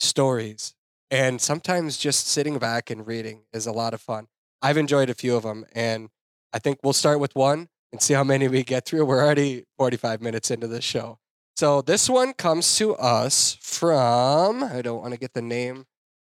[0.00, 0.74] stories.
[1.08, 4.26] And sometimes just sitting back and reading is a lot of fun.
[4.60, 5.66] I've enjoyed a few of them.
[5.72, 6.08] And
[6.52, 9.04] I think we'll start with one and see how many we get through.
[9.04, 11.20] We're already 45 minutes into the show.
[11.56, 15.86] So this one comes to us from, I don't want to get the name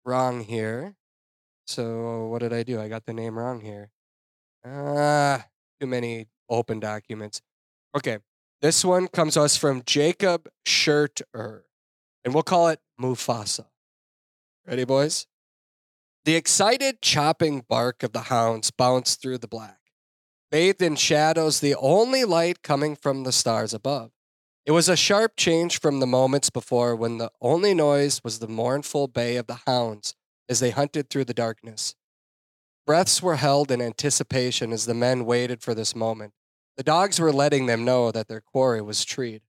[0.04, 0.96] wrong here.
[1.66, 2.80] So what did I do?
[2.80, 3.90] I got the name wrong here.
[4.64, 5.46] Ah,
[5.78, 7.42] too many open documents.
[7.94, 8.18] Okay.
[8.62, 11.64] This one comes to us from Jacob Shirter,
[12.24, 13.66] and we'll call it Mufasa.
[14.66, 15.26] Ready, boys?
[16.26, 19.78] The excited chopping bark of the hounds bounced through the black.
[20.50, 24.10] Bathed in shadows, the only light coming from the stars above.
[24.66, 28.48] It was a sharp change from the moments before when the only noise was the
[28.48, 30.14] mournful bay of the hounds
[30.48, 31.94] as they hunted through the darkness.
[32.86, 36.34] Breaths were held in anticipation as the men waited for this moment.
[36.76, 39.42] The dogs were letting them know that their quarry was treed.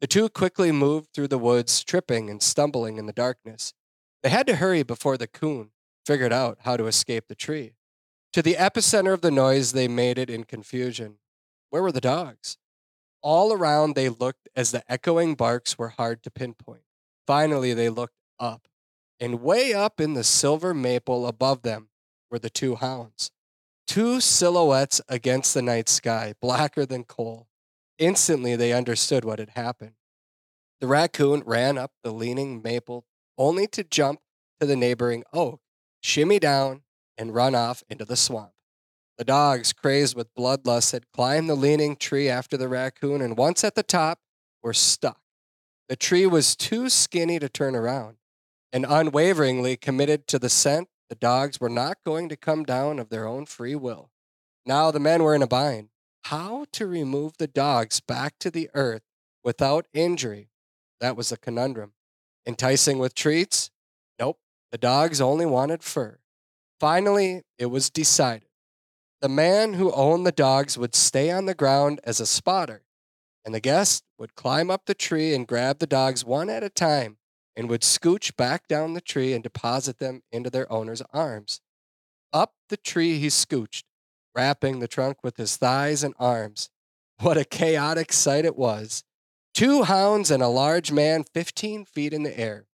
[0.00, 3.74] The two quickly moved through the woods, tripping and stumbling in the darkness.
[4.22, 5.70] They had to hurry before the coon
[6.06, 7.74] figured out how to escape the tree.
[8.32, 11.18] To the epicenter of the noise, they made it in confusion.
[11.70, 12.56] Where were the dogs?
[13.22, 16.82] All around they looked as the echoing barks were hard to pinpoint.
[17.26, 18.66] Finally, they looked up,
[19.18, 21.90] and way up in the silver maple above them
[22.30, 23.30] were the two hounds.
[23.86, 27.48] Two silhouettes against the night sky, blacker than coal.
[27.98, 29.94] Instantly, they understood what had happened.
[30.80, 33.04] The raccoon ran up the leaning maple
[33.36, 34.20] only to jump
[34.60, 35.60] to the neighboring oak,
[36.00, 36.82] shimmy down,
[37.18, 38.52] and run off into the swamp.
[39.20, 43.62] The dogs, crazed with bloodlust, had climbed the leaning tree after the raccoon, and once
[43.64, 44.18] at the top,
[44.62, 45.20] were stuck.
[45.90, 48.16] The tree was too skinny to turn around,
[48.72, 53.10] and unwaveringly committed to the scent, the dogs were not going to come down of
[53.10, 54.10] their own free will.
[54.64, 55.90] Now the men were in a bind.
[56.24, 59.02] How to remove the dogs back to the earth
[59.44, 60.48] without injury?
[60.98, 61.92] That was a conundrum.
[62.46, 63.70] Enticing with treats?
[64.18, 64.38] Nope.
[64.72, 66.20] The dogs only wanted fur.
[66.78, 68.46] Finally, it was decided.
[69.20, 72.84] The man who owned the dogs would stay on the ground as a spotter,
[73.44, 76.70] and the guest would climb up the tree and grab the dogs one at a
[76.70, 77.18] time
[77.54, 81.60] and would scooch back down the tree and deposit them into their owner's arms.
[82.32, 83.84] Up the tree he scooched,
[84.34, 86.70] wrapping the trunk with his thighs and arms.
[87.20, 89.04] What a chaotic sight it was!
[89.52, 92.68] Two hounds and a large man 15 feet in the air.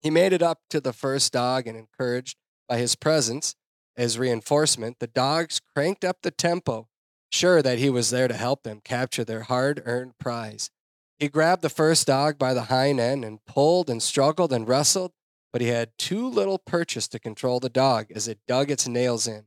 [0.00, 2.36] He made it up to the first dog and encouraged
[2.68, 3.54] by his presence
[3.98, 6.88] as reinforcement, the dogs cranked up the tempo,
[7.30, 10.70] sure that he was there to help them capture their hard earned prize.
[11.18, 15.12] He grabbed the first dog by the hind end and pulled and struggled and wrestled,
[15.52, 19.26] but he had too little purchase to control the dog as it dug its nails
[19.26, 19.46] in.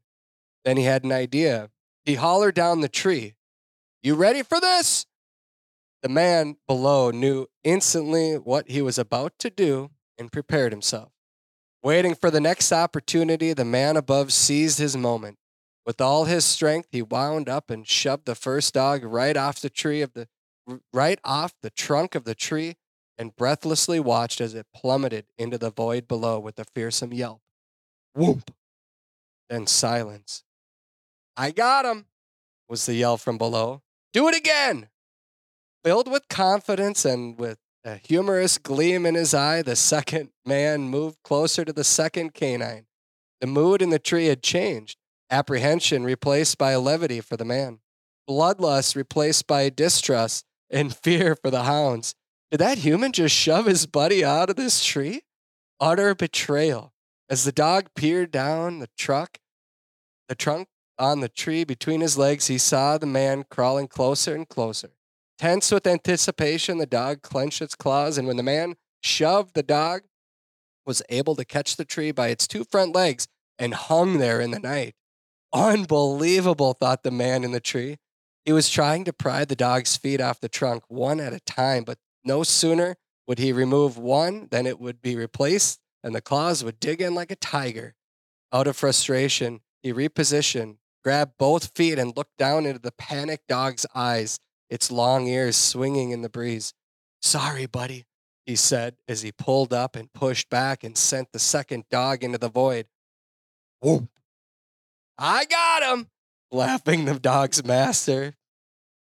[0.66, 1.70] Then he had an idea.
[2.04, 3.36] He hollered down the tree,
[4.04, 5.06] You ready for this?
[6.04, 11.12] The man below knew instantly what he was about to do and prepared himself.
[11.84, 15.38] Waiting for the next opportunity, the man above seized his moment.
[15.86, 19.69] With all his strength, he wound up and shoved the first dog right off the
[19.69, 20.27] tree of the
[20.93, 22.77] right off the trunk of the tree
[23.17, 27.41] and breathlessly watched as it plummeted into the void below with a fearsome yelp.
[28.13, 28.51] Whoop!
[29.49, 30.43] Then silence.
[31.36, 32.05] I got him,
[32.69, 33.82] was the yell from below.
[34.13, 34.89] Do it again!
[35.84, 41.17] Filled with confidence and with a humorous gleam in his eye, the second man moved
[41.23, 42.86] closer to the second canine.
[43.39, 44.97] The mood in the tree had changed.
[45.29, 47.79] Apprehension replaced by levity for the man.
[48.29, 52.15] Bloodlust replaced by distrust and fear for the hounds.
[52.51, 55.23] Did that human just shove his buddy out of this tree?
[55.82, 56.93] utter betrayal.
[57.27, 59.39] As the dog peered down the truck,
[60.29, 60.67] the trunk
[60.99, 64.91] on the tree between his legs, he saw the man crawling closer and closer.
[65.41, 70.01] Tense with anticipation, the dog clenched its claws, and when the man shoved, the dog
[70.85, 73.27] was able to catch the tree by its two front legs
[73.57, 74.93] and hung there in the night.
[75.51, 77.97] Unbelievable, thought the man in the tree.
[78.45, 81.85] He was trying to pry the dog's feet off the trunk one at a time,
[81.85, 86.63] but no sooner would he remove one than it would be replaced and the claws
[86.63, 87.95] would dig in like a tiger.
[88.53, 93.87] Out of frustration, he repositioned, grabbed both feet, and looked down into the panicked dog's
[93.95, 94.39] eyes,
[94.72, 96.74] its long ears swinging in the breeze.
[97.22, 98.05] Sorry, buddy,
[98.45, 102.39] he said as he pulled up and pushed back and sent the second dog into
[102.39, 102.88] the void.
[103.82, 104.07] Whoop.
[105.17, 106.07] I got him,
[106.51, 108.34] laughing the dog's master.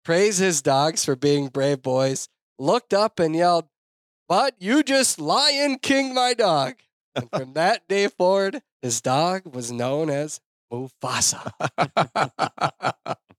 [0.04, 3.66] Praised his dogs for being brave boys, looked up and yelled,
[4.28, 6.74] But you just lion king my dog.
[7.14, 10.40] And from that day forward, his dog was known as
[10.72, 11.50] Mufasa.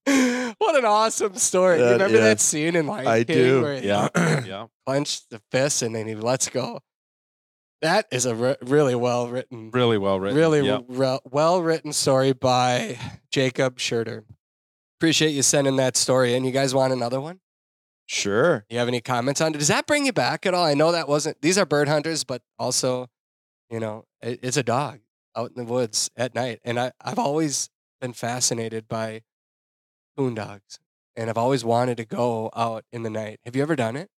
[0.57, 1.77] what an awesome story.
[1.79, 3.61] You That remember that is- scene in Lion I King do.
[3.61, 4.09] where he Yeah.
[4.45, 4.67] yeah.
[4.85, 6.79] clenched the fist and then he lets go?
[7.81, 10.37] That is a re- really well written, Really well written.
[10.37, 10.83] really Yep.
[10.87, 12.99] re- well written story by
[13.31, 14.23] Jacob Schurter.
[14.99, 16.43] Appreciate you sending that story in.
[16.43, 17.39] You guys want another one?
[18.05, 18.65] Sure.
[18.69, 19.57] You have any comments on it?
[19.57, 20.63] Does that bring you back at all?
[20.65, 23.07] I know that wasn't, these are bird hunters, but also,
[23.71, 24.99] you know, it, it's a dog
[25.35, 26.59] out in the woods at night.
[26.63, 27.69] And I, I've always
[27.99, 29.21] been fascinated by
[30.17, 30.79] coon dogs
[31.15, 33.39] and I've always wanted to go out in the night.
[33.45, 34.09] Have you ever done it?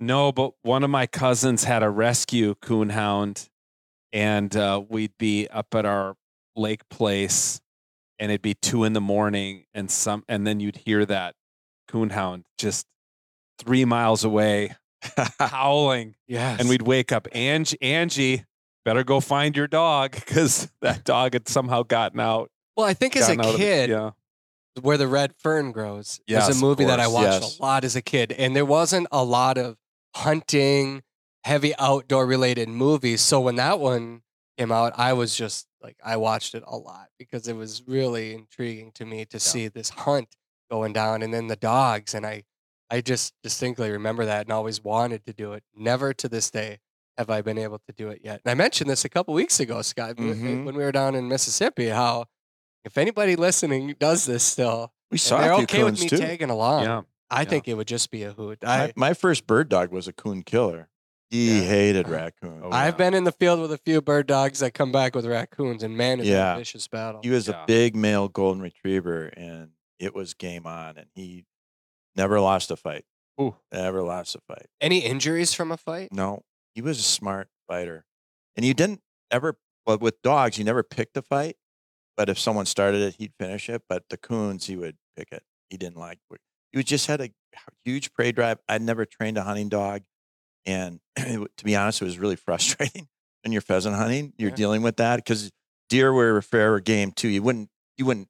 [0.00, 3.48] No, but one of my cousins had a rescue coonhound,
[4.12, 6.16] and uh, we'd be up at our
[6.56, 7.60] lake place,
[8.18, 11.34] and it'd be two in the morning, and some, and then you'd hear that
[11.88, 12.86] coonhound just
[13.58, 14.74] three miles away
[15.38, 16.58] howling, Yes.
[16.58, 18.44] and we'd wake up, Angie, Angie,
[18.84, 22.50] better go find your dog because that dog had somehow gotten out.
[22.76, 24.10] well, I think as a of the- kid, yeah,
[24.80, 27.58] where the red fern grows Yes, of a movie that I watched yes.
[27.58, 29.76] a lot as a kid, and there wasn't a lot of
[30.16, 31.02] hunting,
[31.44, 33.20] heavy outdoor related movies.
[33.20, 34.22] So when that one
[34.58, 38.32] came out, I was just like I watched it a lot because it was really
[38.34, 40.36] intriguing to me to see this hunt
[40.70, 42.44] going down, and then the dogs, and I,
[42.90, 45.62] I just distinctly remember that and always wanted to do it.
[45.74, 46.78] Never to this day
[47.18, 48.40] have I been able to do it yet.
[48.44, 50.64] And I mentioned this a couple weeks ago, Scott, w- Mhm.
[50.64, 52.26] when we were down in Mississippi, how
[52.84, 56.08] if anybody listening does this still, We and saw they're a few okay with me
[56.08, 56.16] too.
[56.18, 56.84] tagging along.
[56.84, 57.02] yeah.
[57.30, 57.48] I yeah.
[57.48, 58.62] think it would just be a hoot.
[58.62, 60.88] My, I, my first bird dog was a coon killer.
[61.30, 61.66] He Yeah.
[61.68, 62.60] hated raccoons.
[62.64, 62.98] Oh, I've yeah.
[62.98, 65.96] been in the field with a few bird dogs that come back with raccoons, and
[65.96, 66.54] man, it's Yeah.
[66.54, 67.20] a vicious battle.
[67.22, 67.62] He was Yeah.
[67.62, 70.96] a big male golden retriever, and it was game on.
[70.98, 71.44] And he
[72.16, 73.04] never lost a fight.
[73.40, 73.56] Ooh.
[73.72, 74.66] Never lost a fight.
[74.80, 76.12] Any injuries from a fight?
[76.12, 76.42] No,
[76.74, 78.04] he was a smart fighter,
[78.56, 79.00] and he didn't
[79.30, 79.56] ever.
[79.84, 81.56] But with dogs, he never picked a fight.
[82.16, 83.82] But if someone started it, he'd finish it.
[83.88, 85.42] But the coons, he would pick it.
[85.70, 86.18] He didn't like.
[86.72, 87.30] He just had a
[87.84, 88.58] huge prey drive.
[88.68, 90.02] I'd never trained a hunting dog,
[90.66, 93.08] and to be honest, it was really frustrating
[93.42, 94.32] when you're pheasant hunting.
[94.38, 94.56] You're Yeah.
[94.56, 95.50] dealing with that because
[95.88, 97.28] deer were a fairer game too.
[97.28, 97.68] You wouldn't
[97.98, 98.28] you wouldn't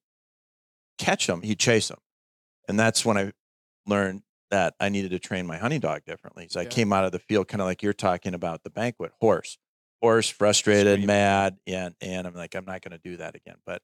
[0.99, 1.43] catch them.
[1.43, 1.99] He'd chase them,
[2.69, 3.33] and that's when I
[3.87, 4.23] learned
[4.53, 6.47] that I needed to train my hunting dog differently.
[6.51, 9.13] So I came out of the field kind of like you're talking about the banquet
[9.19, 9.57] horse,
[10.03, 11.07] horse frustrated, Screaming.
[11.07, 13.57] mad, and and I'm like I'm not going to do that again.
[13.67, 13.81] But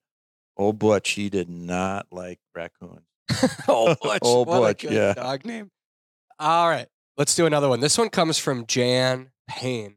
[0.58, 3.00] old Butch, he did not like raccoons.
[3.68, 4.20] oh, Butch.
[4.22, 5.14] Oh, what Butch, a good yeah.
[5.14, 5.70] dog name.
[6.38, 7.80] All right, let's do another one.
[7.80, 9.96] This one comes from Jan Payne.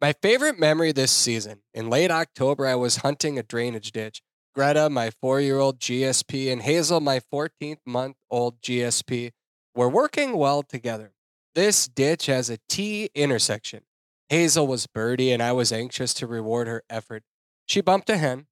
[0.00, 1.60] My favorite memory this season.
[1.74, 4.22] In late October, I was hunting a drainage ditch.
[4.54, 9.32] Greta, my four year old GSP, and Hazel, my 14th month old GSP,
[9.74, 11.12] were working well together.
[11.54, 13.82] This ditch has a T intersection.
[14.28, 17.24] Hazel was birdie, and I was anxious to reward her effort.
[17.66, 18.46] She bumped a hen.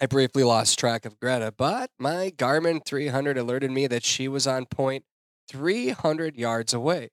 [0.00, 4.46] I briefly lost track of Greta, but my Garmin 300 alerted me that she was
[4.46, 5.04] on point
[5.48, 7.10] 300 yards away.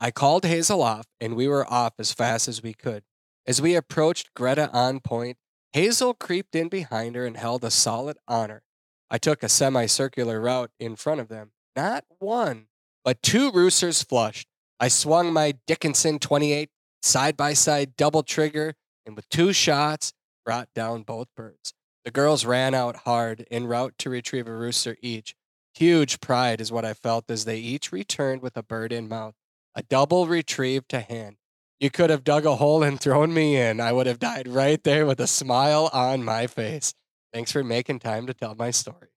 [0.00, 3.02] I called Hazel off, and we were off as fast as we could.
[3.46, 5.36] As we approached Greta on point,
[5.72, 8.62] Hazel creeped in behind her and held a solid honor.
[9.10, 11.50] I took a semicircular route in front of them.
[11.76, 12.66] Not one,
[13.04, 14.46] but two roosters flushed.
[14.78, 16.70] I swung my Dickinson 28
[17.02, 18.74] side by side double trigger,
[19.06, 20.12] and with two shots,
[20.44, 21.74] brought down both birds.
[22.04, 25.34] The girls ran out hard en route to retrieve a rooster each.
[25.74, 29.34] Huge pride is what I felt as they each returned with a bird in mouth,
[29.74, 31.36] a double retrieve to hand.
[31.80, 33.80] You could have dug a hole and thrown me in.
[33.80, 36.94] I would have died right there with a smile on my face.
[37.32, 39.08] Thanks for making time to tell my story.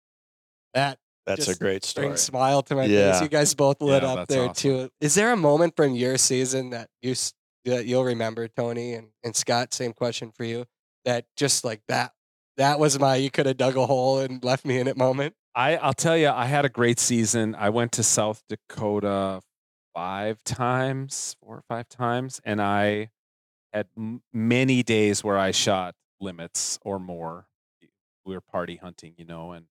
[0.74, 0.98] That
[1.28, 2.08] That's Just a great story.
[2.08, 3.22] brings smile to my face.
[3.22, 4.54] You guys both lit Yeah, up there awesome.
[4.88, 4.90] too.
[5.02, 7.14] Is there a moment from your season that you
[7.66, 10.66] that you'll remember, Tony and, and Scott, same question for you.
[11.04, 12.14] That just like that,
[12.56, 15.36] that was my you could have dug a hole and left me in it moment.
[15.54, 17.56] I, I'll tell you, I had a great season.
[17.56, 19.42] I went to South Dakota
[19.94, 23.10] five times, four or five times, and I
[23.74, 27.48] had m- many days where I shot limits or more.
[28.26, 29.66] We were party hunting, you know, and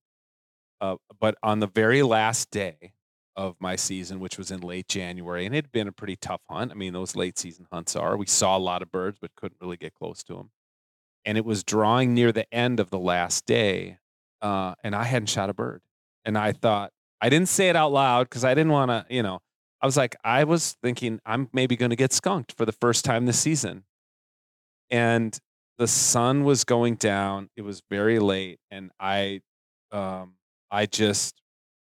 [0.81, 2.93] uh, but on the very last day
[3.37, 6.41] of my season, which was in late January, and it had been a pretty tough
[6.49, 6.73] hunt.
[6.73, 8.17] I mean, those late season hunts are.
[8.17, 10.51] We saw a lot of birds, but couldn't really get close to them.
[11.25, 13.99] And it was drawing near the end of the last day,
[14.41, 15.83] uh, and I hadn't shot a bird.
[16.25, 19.23] And I thought I didn't say it out loud because I didn't want to, you
[19.23, 19.41] know.
[19.83, 23.05] I was like, I was thinking I'm maybe going to get skunked for the first
[23.05, 23.85] time this season.
[24.91, 25.39] And
[25.79, 27.51] the sun was going down.
[27.57, 29.43] It was very late, and I,
[29.93, 30.36] um,
[30.71, 31.41] I just,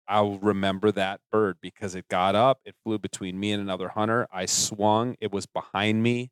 [0.09, 4.27] I'll remember that bird because it got up, it flew between me and another hunter.
[4.33, 6.31] I swung, it was behind me.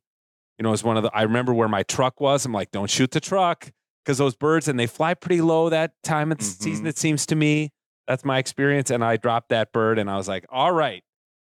[0.57, 1.11] You know, it was one of the.
[1.13, 2.45] I remember where my truck was.
[2.45, 3.71] I'm like, don't shoot the truck
[4.03, 6.85] because those birds and they fly pretty low that time of the season.
[6.85, 6.89] Mhm.
[6.89, 7.71] It seems to me.
[8.07, 8.89] That's my experience.
[8.89, 11.01] And I dropped that bird, and I was like, all right,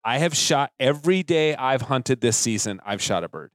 [0.04, 2.80] I have shot every day I've hunted this season.
[2.86, 3.50] I've shot a bird.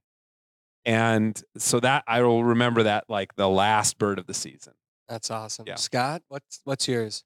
[0.84, 4.74] And so that I will remember that like the last bird of the season.
[5.08, 5.66] That's awesome.
[5.68, 5.76] Yeah.
[5.76, 7.22] Scott, what's what's yours?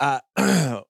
[0.00, 0.20] Uh,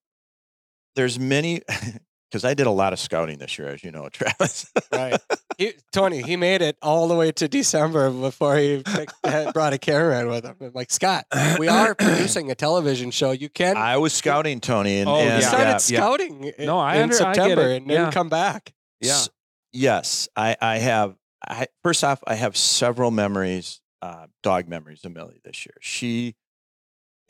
[0.96, 1.62] there's many
[2.30, 4.70] because I did a lot of scouting this year, as you know, Travis.
[4.92, 5.18] Right.
[5.58, 9.12] He, Tony, he made it all the way to December before he picked,
[9.52, 10.56] brought a camera in with him.
[10.60, 11.26] I'm like, Scott,
[11.58, 13.32] we are producing a television show.
[13.32, 13.76] You can.
[13.76, 15.48] I was scouting Tony, and, Oh, you and yeah.
[15.48, 15.76] started yeah.
[15.78, 17.76] scouting i- No, I in under- I get September it.
[17.78, 18.72] and didn't come back.
[19.00, 19.10] Yeah.
[19.12, 19.28] S-
[19.72, 21.16] yes, I, I have.
[21.46, 25.74] I, first off, I have several memories, uh, dog memories of Millie this year.
[25.80, 26.36] She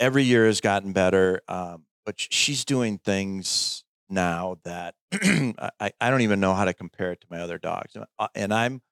[0.00, 6.22] every year has gotten better, um, but she's doing things now that I, I don't
[6.22, 7.96] even know how to compare it to my other dogs.
[8.18, 8.82] Uh, And I'm,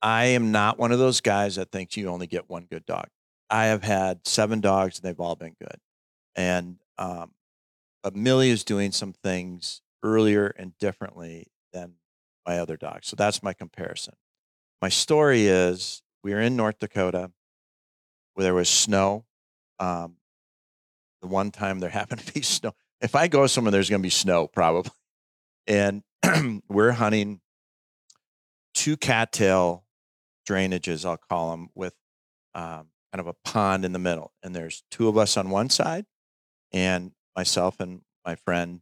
[0.00, 3.08] I am not one of those guys that thinks you only get one good dog.
[3.50, 5.78] I have had seven dogs and they've all been good.
[6.34, 7.32] And, um,
[8.02, 11.94] but Millie is doing some things earlier and differently than
[12.46, 13.08] my other dogs.
[13.08, 14.14] So that's my comparison.
[14.80, 17.32] My story is we were in North Dakota
[18.34, 19.25] where there was snow.
[19.78, 20.16] Um,
[21.22, 22.72] the one time there happened to be snow.
[23.00, 24.92] If I go somewhere, there's going to be snow probably.
[25.66, 26.02] And
[26.68, 27.40] we're hunting
[28.74, 29.84] two cattail
[30.48, 31.94] drainages, I'll call them, with
[32.54, 34.32] um, kind of a pond in the middle.
[34.42, 36.06] And there's two of us on one side
[36.72, 38.80] and myself and my friend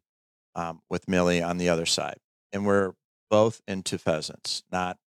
[0.54, 2.18] um, with Millie on the other side.
[2.52, 2.92] And we're
[3.30, 4.98] both into pheasants, not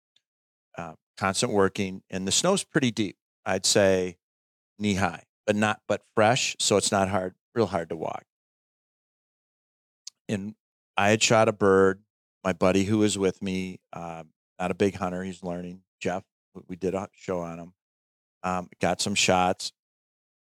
[0.77, 2.01] uh, constant working.
[2.09, 3.17] And the snow's pretty deep.
[3.45, 4.17] I'd say
[4.79, 8.25] knee high, but not but fresh, so it's not hard, real hard to walk.
[10.29, 10.55] And
[10.97, 12.03] I had shot a bird.
[12.43, 14.23] My buddy who was with me, uh,
[14.59, 15.81] not a big hunter, he's learning.
[15.99, 16.23] Jeff,
[16.67, 17.73] we- did a show on him.
[18.43, 19.71] Um, got some shots.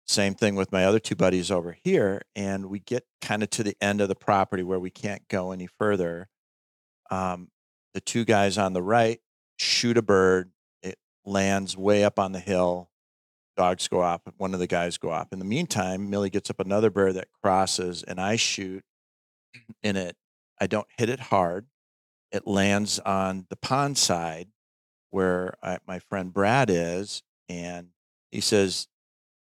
[0.06, 3.62] Same thing with my other two buddies over here, and we get kind of to
[3.62, 6.28] the end of the property where we can't go any further.
[7.10, 7.50] Um,
[7.94, 9.20] the two guys on the right
[9.56, 10.50] shoot a bird.
[10.82, 12.90] It lands way up on the hill.
[13.60, 15.34] Dogs go up, One of the guys go up.
[15.34, 18.82] In the meantime, Millie gets up another bird that crosses, and I shoot
[19.82, 20.16] in it.
[20.58, 21.66] I don't hit it hard.
[22.32, 24.48] It lands on the pond side
[25.10, 27.88] where I, my friend Brad is, and
[28.30, 28.88] he says,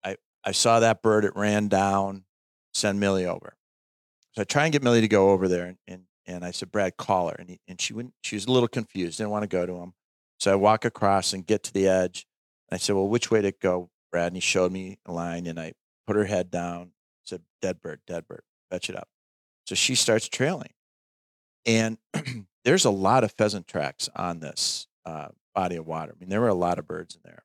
[0.04, 1.24] "I I saw that bird.
[1.24, 2.26] It ran down.
[2.74, 3.56] Send Millie over."
[4.34, 6.74] So I try and get Millie to go over there, and and, and I said,
[6.74, 8.16] "Brad, call her," and he, and she wouldn't.
[8.22, 9.20] She was a little confused.
[9.20, 9.94] Didn't want to go to him.
[10.42, 12.26] So I walk across and get to the edge.
[12.70, 15.46] And I said, "Well, which way to go, Brad?" And he showed me a line,
[15.48, 15.74] and I
[16.08, 16.92] put her head down.
[17.26, 18.44] Said, "Dead bird, dead bird.
[18.70, 19.08] Fetch it up."
[19.66, 20.74] So she starts trailing,
[21.66, 21.98] and
[22.66, 26.14] there's a lot of pheasant tracks on this uh, body of water.
[26.16, 27.44] I mean, there were a lot of birds in there.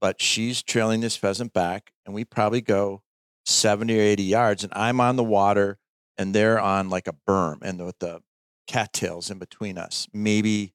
[0.00, 3.02] But she's trailing this pheasant back, and we probably go
[3.46, 5.78] 70 or 80 yards, and I'm on the water,
[6.18, 8.20] and they're on like a berm, and with the
[8.66, 10.74] cattails in between us, maybe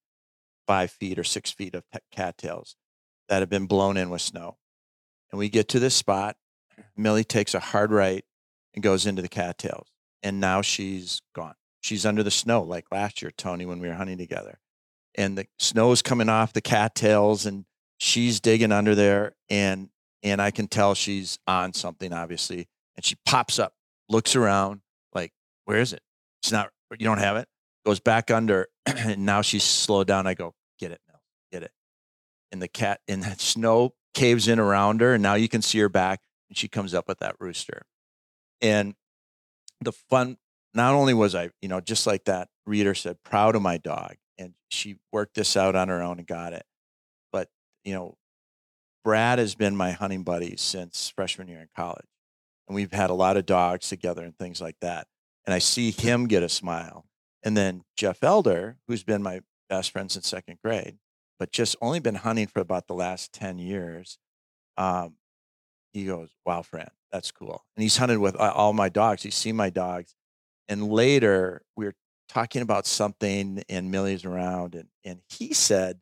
[0.68, 2.76] five feet or six feet of cattails
[3.32, 4.58] that have been blown in with snow.
[5.32, 6.36] And we get to this spot.
[6.98, 8.26] Millie takes a hard right
[8.74, 9.88] and goes into the cattails.
[10.22, 11.54] And now she's gone.
[11.80, 14.60] She's under the snow like last year, Tony, when we were hunting together.
[15.16, 17.64] And the snow is coming off the cattails and
[18.00, 19.34] she's digging under there.
[19.50, 19.88] And
[20.22, 22.68] and I can tell she's on something, obviously.
[22.98, 23.74] And she pops up,
[24.10, 24.82] looks around,
[25.16, 25.32] like,
[25.64, 26.02] where is it?
[26.44, 27.48] It's not, you don't have it.
[27.86, 30.28] Goes back under, and now she's slowed down.
[30.28, 31.72] I go, get it, Mel, get it.
[32.52, 35.80] And the cat, and that snow caves in around her, and now you can see
[35.80, 37.84] her back, and she comes up with that rooster.
[38.62, 38.96] And
[39.80, 40.38] the fun,
[40.74, 44.16] not only was I, you know, just like that reader said, proud of my dog
[44.42, 46.66] and she worked this out on her own and got it.
[47.32, 47.50] But
[47.84, 48.18] you know,
[49.04, 52.08] Brad has been my hunting buddy since freshman year in college,
[52.68, 55.08] and we've had a lot of dogs together and things like that.
[55.46, 57.06] And I see him get a smile,
[57.44, 60.98] and then Jeff Elder, who's been my best friend since second grade,
[61.42, 64.20] but just only been hunting for about the last ten years.
[64.78, 65.16] Um,
[65.92, 69.24] he goes, "Wow, friend, that's cool." And he's hunted with all my dogs.
[69.24, 70.14] He's seen my dogs,
[70.70, 71.96] and later we were
[72.30, 76.00] talking about something, and Millie's around, and and he said,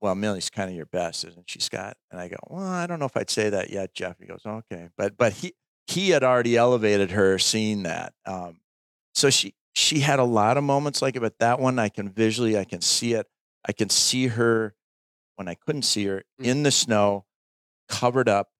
[0.00, 2.98] "Well, Millie's kind of your best, isn't she, Scott?" And I go, "Well, I don't
[2.98, 5.54] know if I'd say that yet, Jeff." He goes, "Okay," but but he
[5.86, 8.12] he had already elevated her, seeing that.
[8.26, 8.58] Um,
[9.14, 12.08] so she she had a lot of moments like it, but that one I can
[12.08, 13.28] visually, I can see it.
[13.66, 14.74] I can see her
[15.36, 16.44] when I couldn't see her Mm.
[16.44, 17.24] in the snow,
[17.88, 18.50] covered up,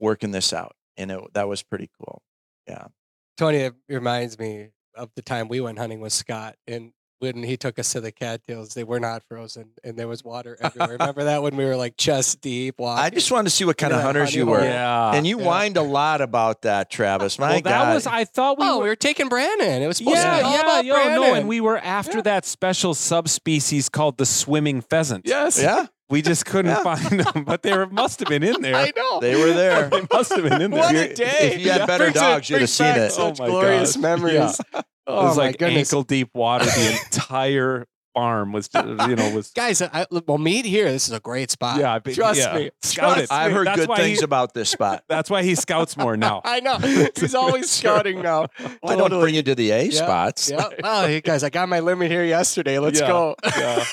[0.00, 2.22] working this out, and it, that was pretty cool.
[2.66, 2.88] Yeah.
[3.36, 7.56] Tony, it reminds me of the time we went hunting with Scott, and when he
[7.56, 10.88] took us to the cattails, they were not frozen, and there was water everywhere.
[11.00, 13.04] Remember that when we were like chest deep walking?
[13.04, 14.58] I just wanted to see what kind know of that hunters you were.
[14.58, 14.66] hole?
[14.66, 15.12] Yeah.
[15.14, 15.44] And you Yeah.
[15.46, 17.38] whined a lot about that, Travis.
[17.38, 17.94] My well, that God.
[17.94, 19.82] was I thought we oh, were we were taking Brandon.
[19.82, 21.20] It was supposed yeah, to be all yeah, about yo, Brandon.
[21.20, 22.22] no, and we were after Yeah.
[22.22, 25.26] that special subspecies called the swimming pheasant.
[25.26, 26.82] yes, yeah, we just couldn't Yeah.
[26.82, 28.74] find them, but they were, must have been in there.
[28.76, 29.20] I know.
[29.20, 29.88] they were there.
[29.90, 30.80] they must have been in there.
[30.80, 31.52] What If a you- day!
[31.54, 33.12] if you had better Brings it- dogs, you'd have seen it.
[33.16, 34.02] Oh such Oh my glorious gosh.
[34.02, 34.60] memories.
[34.74, 34.80] Yeah.
[35.06, 35.92] Oh it was like goodness.
[35.92, 36.64] ankle deep water.
[36.64, 40.84] The entire farm was, you know, was Guys, I, well, meet here.
[40.84, 41.80] This is a great spot.
[41.80, 41.98] yeah.
[41.98, 42.54] but- Trust yeah.
[42.56, 42.70] me.
[42.80, 43.30] Scout it.
[43.32, 45.02] I've heard That's good things he- about this spot.
[45.08, 46.40] That's why he scouts more now.
[46.44, 46.78] I know.
[46.78, 48.46] He's always scouting now.
[48.84, 49.90] I don't bring you to the A Yeah.
[49.90, 50.48] spots.
[50.48, 50.68] Yeah.
[50.80, 52.78] Well, hey, guys, I got my limit here yesterday.
[52.78, 53.08] Let's Yeah.
[53.08, 53.34] go.
[53.56, 53.84] Yeah.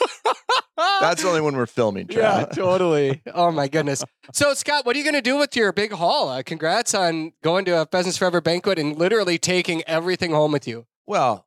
[1.00, 2.08] That's only when we're filming.
[2.10, 3.22] Yeah, totally.
[3.34, 4.04] Oh my goodness.
[4.34, 6.30] So, Scott, what are you going to do with your big haul?
[6.30, 10.68] Uh, congrats on going to a Pheasants Forever banquet and literally taking everything home with
[10.68, 10.86] you.
[11.12, 11.46] Well,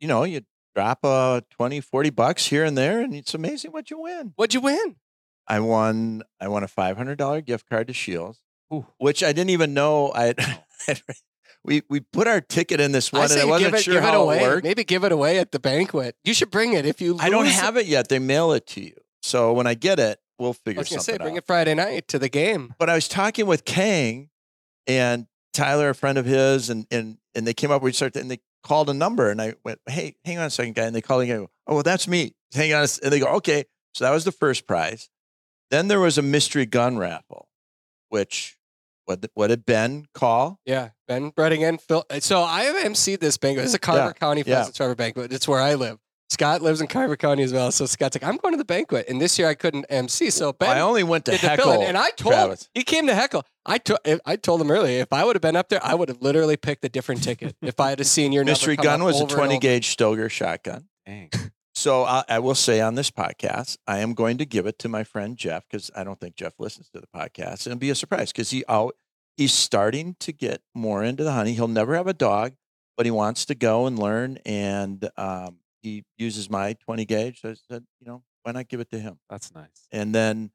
[0.00, 0.40] you know, you
[0.74, 4.32] drop uh 20, 40 bucks here and there, and it's amazing what you win.
[4.36, 4.96] What'd you win?
[5.46, 6.22] I won.
[6.40, 8.40] I won a five hundred dollar gift card to Scheels,
[8.72, 8.86] Ooh.
[8.96, 10.12] which I didn't even know.
[10.14, 10.34] I
[11.62, 13.82] we we put our ticket in this I one, and say I wasn't give it,
[13.82, 14.38] sure give it how away.
[14.38, 14.64] it worked.
[14.64, 16.16] Maybe give it away at the banquet.
[16.24, 17.18] You should bring it if you.
[17.20, 18.08] I don't have it yet.
[18.08, 20.78] They mail it to you, so when I get it, we'll figure.
[20.78, 21.38] I was to something say, bring out.
[21.38, 22.74] it Friday night to the game.
[22.78, 24.30] but I was talking with Kang
[24.86, 27.82] and Tyler, a friend of his, and and and they came up.
[27.82, 30.74] We started, and they called a number, and I went, "Hey, hang on a second,
[30.74, 31.46] guy." And they called again.
[31.66, 32.34] Oh, well, that's me.
[32.54, 35.08] Hang on, and they go, "Okay." So that was the first prize.
[35.70, 37.48] Then there was a mystery gun raffle,
[38.08, 38.56] which
[39.04, 40.60] what did- what did Ben call?
[40.64, 41.80] Yeah, Ben Breddingen.
[41.80, 42.04] Phil.
[42.20, 43.64] So I have emceed this banquet.
[43.64, 44.58] It's a Carver Yeah, County yeah.
[44.58, 45.32] Pheasants Forever banquet.
[45.32, 45.98] It's where I live.
[46.32, 47.70] Scott lives in Carver County as well.
[47.70, 50.30] So Scott's like, I'm going to the banquet, and this year I couldn't MC.
[50.30, 51.72] So Ben I only went to did heckle.
[51.72, 52.68] billing, and I told Travis.
[52.74, 53.44] he came to heckle.
[53.66, 56.08] I told I told him earlier if I would have been up there, I would
[56.08, 59.20] have literally picked a different ticket if I had a seen your mystery gun was
[59.20, 60.88] a twenty gauge Stoeger shotgun.
[61.06, 61.30] Dang.
[61.74, 64.90] So I, I will say on this podcast, I am going to give it to
[64.90, 67.88] my friend Jeff because I don't think Jeff listens to the podcast, and it'll be
[67.88, 68.94] a surprise because he out
[69.38, 71.54] he's starting to get more into the honey.
[71.54, 72.52] He'll never have a dog,
[72.96, 77.40] but he wants to go and learn, and um, he uses my twenty gauge.
[77.40, 79.18] So I said, you know, why not give it to him?
[79.28, 79.86] That's nice.
[79.90, 80.50] And then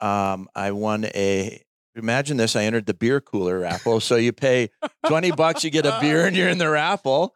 [0.00, 1.62] um, I won a.
[1.96, 2.54] Imagine this!
[2.54, 3.98] I entered the beer cooler raffle.
[3.98, 4.70] So you pay
[5.06, 7.34] twenty bucks, you get a beer, and you're in the raffle.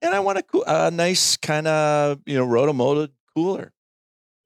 [0.00, 3.72] And I won a, a nice kind of you know rotomolded cooler.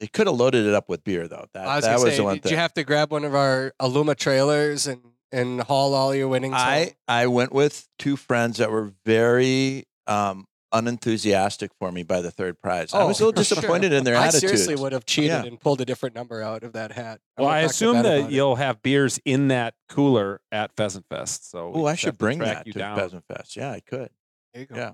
[0.00, 1.46] They could have loaded it up with beer though.
[1.54, 2.52] That I was that was say, the one did thing.
[2.52, 5.00] you have to grab one of our Aluma trailers and
[5.32, 6.54] and haul all your winnings?
[6.54, 6.92] I home?
[7.08, 12.60] I went with two friends that were very um, unenthusiastic for me by the third
[12.60, 12.92] prize.
[12.94, 13.56] I was a Oh, little for sure.
[13.56, 14.24] disappointed in their attitude.
[14.24, 14.62] I attitudes.
[14.64, 15.44] seriously would have cheated Yeah.
[15.44, 17.20] and pulled a different number out of that hat.
[17.36, 18.34] I'm Well, gonna I talk assume Ben that about it.
[18.34, 21.50] you'll have beers in that cooler at Pheasant Fest.
[21.50, 22.98] So we Oh, I just should to bring track that you to down.
[22.98, 23.56] Pheasant Fest.
[23.56, 24.10] Yeah, I could.
[24.54, 24.76] There you go.
[24.76, 24.92] Yeah.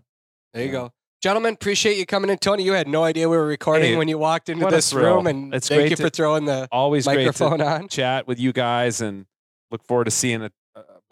[0.55, 0.73] There you Yeah.
[0.73, 0.93] go.
[1.23, 2.39] Gentlemen, appreciate you coming in.
[2.39, 4.77] Tony, you had no idea we were recording Hey, when you walked into what a
[4.77, 5.17] this thrill.
[5.17, 7.89] room, and It's thank great you to- for throwing the Always great microphone to on.
[7.89, 9.27] chat with you guys and
[9.71, 10.51] look forward to seeing a, a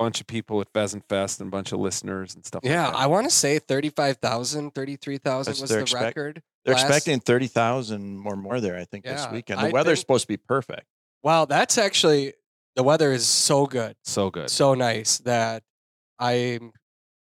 [0.01, 2.93] bunch of people at Pheasant Fest and a bunch of listeners and stuff Yeah, like
[2.95, 2.99] that.
[3.01, 6.43] I want to say 35,000, 33,000 That's- was they're the expect- record.
[6.65, 8.77] They're last- expecting thirty thousand or more there.
[8.77, 9.61] I think this Yeah, weekend.
[9.61, 10.87] The I weather's think- supposed to be perfect.
[11.23, 12.35] Wow, that's actually
[12.77, 14.51] the weather is so good, so good.
[14.51, 15.63] so nice that
[16.19, 16.73] I'm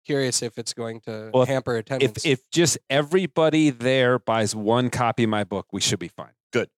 [0.06, 2.24] curious if it's going to Well, if- hamper attendance.
[2.24, 6.32] If if just everybody there buys one copy of my book, we should be fine.
[6.52, 6.68] Good.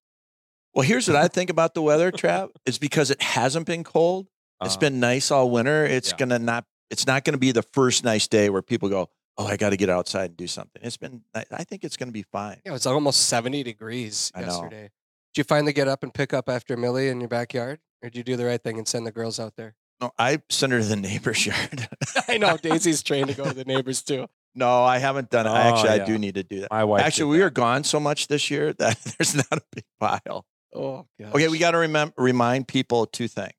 [0.74, 2.50] Well, here's what I think about the weather, Trav.
[2.66, 4.28] It's because it hasn't been cold.
[4.62, 5.84] It's Uh, been nice all winter.
[5.86, 6.16] It's yeah.
[6.18, 6.64] gonna not.
[6.90, 9.08] It's not gonna be the first nice day where people go,
[9.38, 11.22] "Oh, I got to get outside and do something." It's been.
[11.34, 12.60] I I think it's gonna be fine.
[12.64, 14.46] yeah, it was almost 70 degrees I know.
[14.46, 14.90] yesterday.
[15.34, 17.78] Did you finally get up and pick up after Millie in your backyard?
[18.02, 19.76] Or did you do the right thing and send the girls out there?
[20.00, 21.88] No, I sent her to the neighbor's yard.
[22.28, 24.26] I know Daisy's trained to go to the neighbors too.
[24.54, 25.50] No, I haven't done it.
[25.50, 26.70] I Oh, actually, I do need to do that.
[26.72, 27.02] My wife.
[27.04, 27.44] Actually, we that.
[27.44, 30.44] are gone so much this year that there's not a big pile.
[30.74, 31.34] Oh, gosh.
[31.34, 33.52] Okay, we got to remember remind people two things.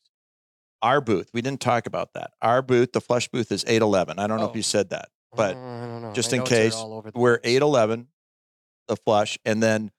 [0.82, 2.32] Our booth, we didn't talk about that.
[2.42, 4.18] Our booth, the flush booth, is eight eleven.
[4.20, 4.50] I don't know Oh.
[4.50, 6.14] if you said that, but Oh, know.
[6.14, 6.76] just in case,
[7.14, 8.08] we're eight eleven,
[8.88, 9.92] the flush, and then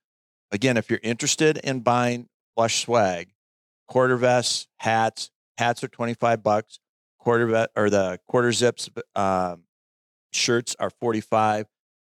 [0.51, 3.33] again, if you're interested in buying flush swag,
[3.89, 6.79] quarter vests, hats, hats are twenty five bucks.
[7.21, 9.63] Quarter vet or the quarter zips um,
[10.33, 11.67] shirts are forty five.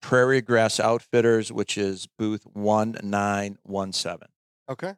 [0.02, 4.28] Prairie Grass Outfitters, which is booth one nine one seven,
[4.70, 4.94] Okay.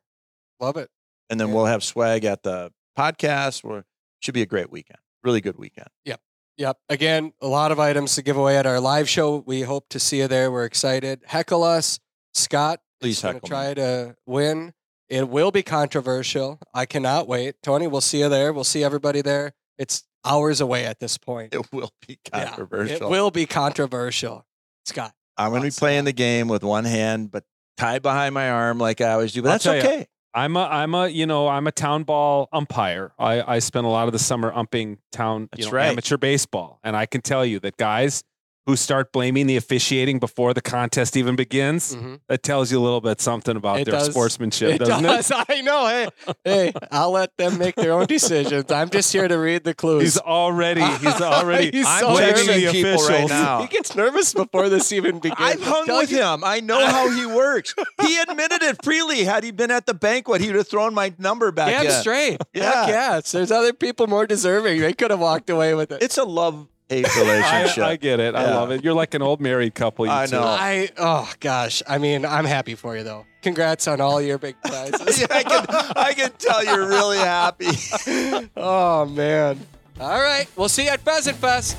[0.59, 0.89] Love it.
[1.29, 1.53] and then Yeah.
[1.55, 3.63] we'll have swag at the podcast.
[3.63, 3.85] Or
[4.19, 5.87] should be a great weekend, really good weekend.
[6.05, 6.19] Yep.
[6.57, 6.77] Yep.
[6.89, 9.43] Again, a lot of items to give away at our live show.
[9.45, 10.51] We hope to see you there.
[10.51, 11.21] We're excited.
[11.25, 11.99] Heckle us.
[12.33, 13.47] Scott Please going to me.
[13.47, 14.73] try to win.
[15.09, 16.59] It will be controversial.
[16.73, 17.55] I cannot wait.
[17.63, 18.51] Tony, we'll see you there.
[18.53, 19.53] We'll see everybody there.
[19.77, 21.53] It's hours away at this point.
[21.53, 23.07] It will be Yeah, controversial.
[23.07, 24.45] it will be controversial.
[24.85, 25.13] Scott.
[25.37, 27.43] I'm going to be playing the game with one hand, but
[27.77, 29.41] tied behind my arm like I always do.
[29.43, 30.07] But I'll that's okay.
[30.37, 33.11] I'm a I'm a you know I'm a town ball umpire.
[33.17, 35.87] I I spent a lot of the summer umping town you know, right.
[35.87, 38.23] amateur baseball, and I can tell you that guys
[38.67, 42.19] who start blaming the officiating before the contest even begins, Mhm.
[42.27, 44.11] that tells you a little bit something about It their does.
[44.11, 45.31] sportsmanship, It doesn't does.
[45.49, 45.87] I know.
[45.87, 46.07] Hey,
[46.43, 48.69] hey, I'll let them make their own decisions.
[48.71, 50.01] I'm just here to read the clues.
[50.03, 53.29] He's already he's already He's I'm so blaming the people right officials.
[53.29, 53.61] now.
[53.61, 55.39] He gets nervous before this even begins.
[55.39, 56.43] I've hung with you- him.
[56.43, 57.73] I know how he works.
[58.01, 59.23] He admitted it freely.
[59.23, 61.91] Had he been at the banquet, he would have thrown my number back Damn in.
[62.01, 62.41] straight.
[62.53, 62.71] Yeah.
[62.81, 63.31] Heck yes.
[63.31, 64.81] There's other people more deserving.
[64.81, 66.01] They could have walked away with it.
[66.03, 67.83] It's a love hate I, relationship.
[67.83, 68.35] I get it.
[68.35, 68.55] I Yeah.
[68.55, 68.83] love it.
[68.83, 70.05] You're like an old married couple.
[70.05, 70.35] You I two.
[70.35, 70.43] know.
[70.43, 71.81] I oh gosh.
[71.87, 73.25] I mean, I'm happy for you though.
[73.41, 75.19] Congrats on all your big prizes.
[75.21, 75.65] Yeah, I can
[75.95, 77.67] I can tell you're really happy.
[78.57, 79.59] oh man.
[79.99, 80.47] All right.
[80.55, 81.77] We'll see you at Pheasant Fest.